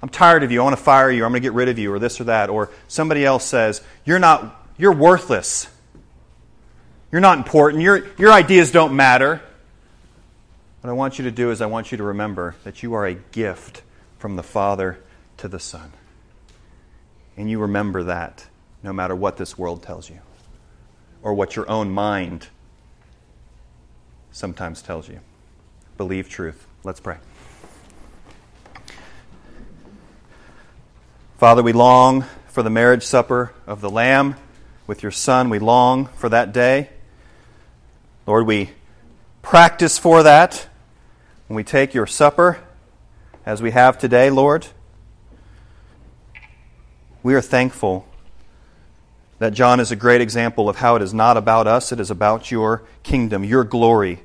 I'm 0.01 0.09
tired 0.09 0.43
of 0.43 0.51
you, 0.51 0.61
I 0.61 0.63
want 0.63 0.77
to 0.77 0.83
fire 0.83 1.09
you, 1.11 1.25
I'm 1.25 1.31
going 1.31 1.41
to 1.41 1.45
get 1.45 1.53
rid 1.53 1.69
of 1.69 1.79
you, 1.79 1.91
or 1.91 1.99
this 1.99 2.21
or 2.21 2.25
that, 2.25 2.49
or 2.49 2.69
somebody 2.87 3.25
else 3.25 3.43
says, 3.43 3.81
You're 4.05 4.19
not, 4.19 4.67
you're 4.77 4.93
worthless. 4.93 5.67
You're 7.11 7.21
not 7.21 7.37
important. 7.37 7.83
Your, 7.83 8.07
your 8.17 8.31
ideas 8.31 8.71
don't 8.71 8.95
matter. 8.95 9.41
What 10.81 10.89
I 10.89 10.93
want 10.93 11.19
you 11.19 11.25
to 11.25 11.31
do 11.31 11.51
is, 11.51 11.61
I 11.61 11.67
want 11.67 11.91
you 11.91 11.97
to 11.99 12.03
remember 12.03 12.55
that 12.63 12.83
you 12.83 12.93
are 12.93 13.05
a 13.05 13.13
gift 13.13 13.83
from 14.17 14.35
the 14.35 14.43
Father 14.43 14.99
to 15.37 15.47
the 15.47 15.59
Son. 15.59 15.93
And 17.37 17.49
you 17.49 17.59
remember 17.59 18.03
that 18.03 18.47
no 18.81 18.93
matter 18.93 19.15
what 19.15 19.37
this 19.37 19.57
world 19.57 19.83
tells 19.83 20.09
you 20.09 20.19
or 21.21 21.33
what 21.33 21.55
your 21.55 21.69
own 21.69 21.91
mind 21.91 22.47
sometimes 24.31 24.81
tells 24.81 25.07
you. 25.07 25.19
Believe 26.03 26.27
truth. 26.27 26.67
Let's 26.83 26.99
pray. 26.99 27.15
Father, 31.37 31.63
we 31.63 31.71
long 31.71 32.25
for 32.49 32.61
the 32.61 32.69
marriage 32.69 33.03
supper 33.03 33.53
of 33.65 33.79
the 33.79 33.89
Lamb 33.89 34.35
with 34.85 35.01
your 35.01 35.13
Son. 35.13 35.49
We 35.49 35.59
long 35.59 36.07
for 36.07 36.27
that 36.27 36.51
day. 36.51 36.89
Lord, 38.27 38.45
we 38.45 38.71
practice 39.41 39.97
for 39.97 40.23
that 40.23 40.67
when 41.47 41.55
we 41.55 41.63
take 41.63 41.93
your 41.93 42.05
supper, 42.05 42.59
as 43.45 43.61
we 43.61 43.71
have 43.71 43.97
today, 43.97 44.29
Lord. 44.29 44.67
We 47.23 47.33
are 47.33 47.41
thankful 47.41 48.05
that 49.39 49.53
John 49.53 49.79
is 49.79 49.89
a 49.89 49.95
great 49.95 50.19
example 50.19 50.67
of 50.67 50.75
how 50.75 50.97
it 50.97 51.01
is 51.01 51.13
not 51.13 51.37
about 51.37 51.65
us, 51.65 51.93
it 51.93 52.01
is 52.01 52.11
about 52.11 52.51
your 52.51 52.83
kingdom, 53.03 53.45
your 53.45 53.63
glory. 53.63 54.21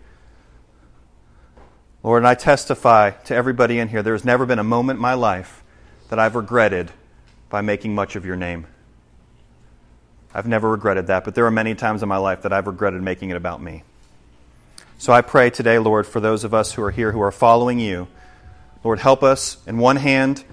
Lord, 2.03 2.23
and 2.23 2.29
I 2.29 2.35
testify 2.35 3.11
to 3.11 3.35
everybody 3.35 3.79
in 3.79 3.89
here 3.89 4.03
there 4.03 4.15
has 4.15 4.25
never 4.25 4.47
been 4.47 4.61
a 4.61 4.65
moment 4.65 4.99
in 4.99 5.03
my 5.03 5.15
life 5.15 5.65
that 6.11 6.19
I've 6.19 6.37
regretted 6.37 6.91
by 7.51 7.61
making 7.61 7.95
much 7.95 8.15
of 8.15 8.25
your 8.25 8.37
name. 8.37 8.67
I've 10.33 10.47
never 10.47 10.71
regretted 10.71 11.09
that, 11.09 11.25
but 11.25 11.35
there 11.35 11.47
are 11.47 11.51
many 11.51 11.75
times 11.75 12.03
in 12.03 12.09
my 12.09 12.19
life 12.19 12.43
that 12.43 12.53
I've 12.53 12.67
regretted 12.67 13.03
making 13.03 13.31
it 13.31 13.37
about 13.37 13.61
me. 13.61 13.83
So 14.99 15.13
I 15.13 15.23
pray 15.23 15.51
today, 15.51 15.79
Lord, 15.79 16.07
for 16.07 16.21
those 16.21 16.45
of 16.45 16.55
us 16.55 16.73
who 16.73 16.83
are 16.83 16.91
here 16.91 17.13
who 17.13 17.21
are 17.21 17.33
following 17.33 17.81
you, 17.81 18.09
Lord, 18.85 19.01
help 19.01 19.23
us, 19.23 19.59
in 19.67 19.79
one 19.79 19.97
hand, 19.97 20.45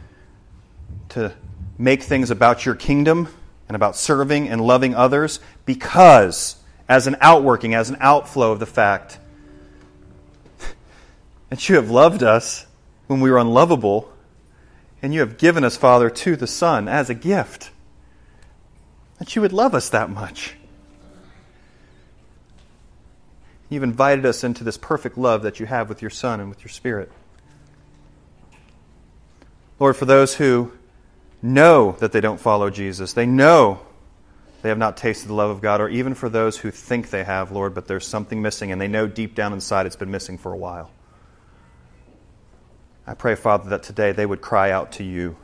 to 1.09 1.33
make 1.77 2.01
things 2.01 2.31
about 2.31 2.65
your 2.65 2.75
kingdom 2.75 3.27
and 3.67 3.75
about 3.75 3.95
serving 3.95 4.49
and 4.49 4.61
loving 4.61 4.95
others 4.95 5.39
because, 5.65 6.55
as 6.89 7.05
an 7.05 7.17
outworking, 7.21 7.75
as 7.75 7.89
an 7.89 7.97
outflow 7.99 8.51
of 8.51 8.59
the 8.59 8.65
fact 8.65 9.19
that 11.49 11.69
you 11.69 11.75
have 11.75 11.89
loved 11.89 12.23
us 12.23 12.65
when 13.07 13.19
we 13.19 13.29
were 13.29 13.37
unlovable, 13.37 14.11
and 15.01 15.13
you 15.13 15.19
have 15.19 15.37
given 15.37 15.63
us, 15.63 15.77
Father, 15.77 16.09
to 16.09 16.35
the 16.35 16.47
Son 16.47 16.87
as 16.87 17.09
a 17.09 17.13
gift 17.13 17.71
that 19.19 19.35
you 19.35 19.41
would 19.41 19.53
love 19.53 19.75
us 19.75 19.89
that 19.89 20.09
much. 20.09 20.55
You've 23.69 23.83
invited 23.83 24.25
us 24.25 24.43
into 24.43 24.63
this 24.63 24.77
perfect 24.77 25.17
love 25.17 25.43
that 25.43 25.59
you 25.59 25.65
have 25.65 25.89
with 25.89 26.01
your 26.01 26.11
Son 26.11 26.39
and 26.39 26.49
with 26.49 26.61
your 26.61 26.69
Spirit. 26.69 27.11
Lord, 29.79 29.95
for 29.95 30.05
those 30.05 30.35
who 30.35 30.71
know 31.41 31.93
that 31.99 32.11
they 32.11 32.21
don't 32.21 32.39
follow 32.39 32.69
Jesus, 32.69 33.13
they 33.13 33.25
know 33.25 33.81
they 34.61 34.69
have 34.69 34.77
not 34.77 34.97
tasted 34.97 35.27
the 35.27 35.33
love 35.33 35.49
of 35.49 35.61
God, 35.61 35.81
or 35.81 35.89
even 35.89 36.15
for 36.15 36.29
those 36.29 36.57
who 36.57 36.71
think 36.71 37.09
they 37.09 37.23
have, 37.23 37.51
Lord, 37.51 37.75
but 37.75 37.87
there's 37.87 38.07
something 38.07 38.41
missing, 38.41 38.71
and 38.71 38.81
they 38.81 38.87
know 38.87 39.05
deep 39.05 39.35
down 39.35 39.53
inside 39.53 39.85
it's 39.85 39.95
been 39.95 40.11
missing 40.11 40.37
for 40.37 40.53
a 40.53 40.57
while. 40.57 40.89
I 43.07 43.13
pray, 43.13 43.35
Father, 43.35 43.69
that 43.69 43.83
today 43.83 44.11
they 44.11 44.25
would 44.25 44.41
cry 44.41 44.71
out 44.71 44.93
to 44.93 45.03
you 45.03 45.35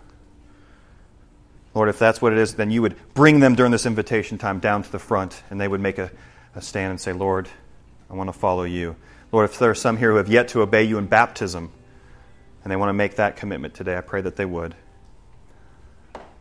Lord, 1.74 1.88
if 1.88 2.00
that's 2.00 2.22
what 2.22 2.34
it 2.34 2.40
is, 2.40 2.56
then 2.56 2.70
you 2.70 2.82
would 2.82 2.96
bring 3.14 3.40
them 3.40 3.56
during 3.56 3.72
this 3.72 3.86
invitation 3.86 4.38
time 4.38 4.60
down 4.60 4.84
to 4.84 4.92
the 4.92 5.00
front 5.00 5.42
and 5.50 5.60
they 5.60 5.68
would 5.68 5.80
make 5.80 5.98
a, 5.98 6.12
a 6.54 6.62
stand 6.62 6.92
and 6.92 7.00
say, 7.00 7.14
Lord, 7.14 7.48
I 8.10 8.16
want 8.16 8.28
to 8.28 8.38
follow 8.38 8.64
you. 8.64 8.98
Lord, 9.32 9.50
if 9.50 9.58
there 9.58 9.70
are 9.70 9.76
some 9.76 9.96
here 9.96 10.12
who 10.12 10.18
have 10.18 10.28
yet 10.28 10.50
to 10.50 10.62
obey 10.62 10.84
you 10.84 10.98
in 10.98 11.08
baptism 11.08 11.72
and 12.64 12.72
they 12.72 12.76
want 12.76 12.90
to 12.90 12.94
make 12.94 13.16
that 13.16 13.38
commitment 13.38 13.74
today, 13.74 13.98
I 13.98 14.02
pray 14.02 14.22
that 14.22 14.36
they 14.36 14.46
would. 14.46 14.76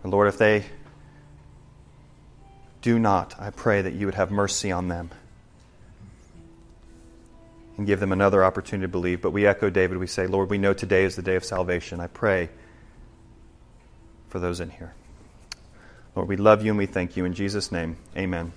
And 0.02 0.12
Lord, 0.12 0.26
if 0.26 0.36
they 0.36 0.64
do 2.82 2.98
not, 2.98 3.38
I 3.38 3.50
pray 3.50 3.82
that 3.82 3.92
you 3.92 4.06
would 4.06 4.16
have 4.16 4.32
mercy 4.32 4.72
on 4.72 4.88
them 4.88 5.10
and 7.80 7.86
give 7.86 7.98
them 7.98 8.12
another 8.12 8.44
opportunity 8.44 8.84
to 8.84 8.88
believe. 8.88 9.22
But 9.22 9.30
we 9.30 9.46
echo 9.46 9.70
David. 9.70 9.96
We 9.96 10.06
say, 10.06 10.26
Lord, 10.26 10.50
we 10.50 10.58
know 10.58 10.74
today 10.74 11.04
is 11.04 11.16
the 11.16 11.22
day 11.22 11.34
of 11.36 11.46
salvation. 11.46 11.98
I 11.98 12.08
pray 12.08 12.50
for 14.28 14.38
those 14.38 14.60
in 14.60 14.68
here. 14.68 14.92
Lord, 16.14 16.28
we 16.28 16.36
love 16.36 16.62
you 16.62 16.72
and 16.72 16.76
we 16.76 16.84
thank 16.84 17.16
you. 17.16 17.24
In 17.24 17.32
Jesus' 17.32 17.72
name, 17.72 17.96
amen. 18.14 18.52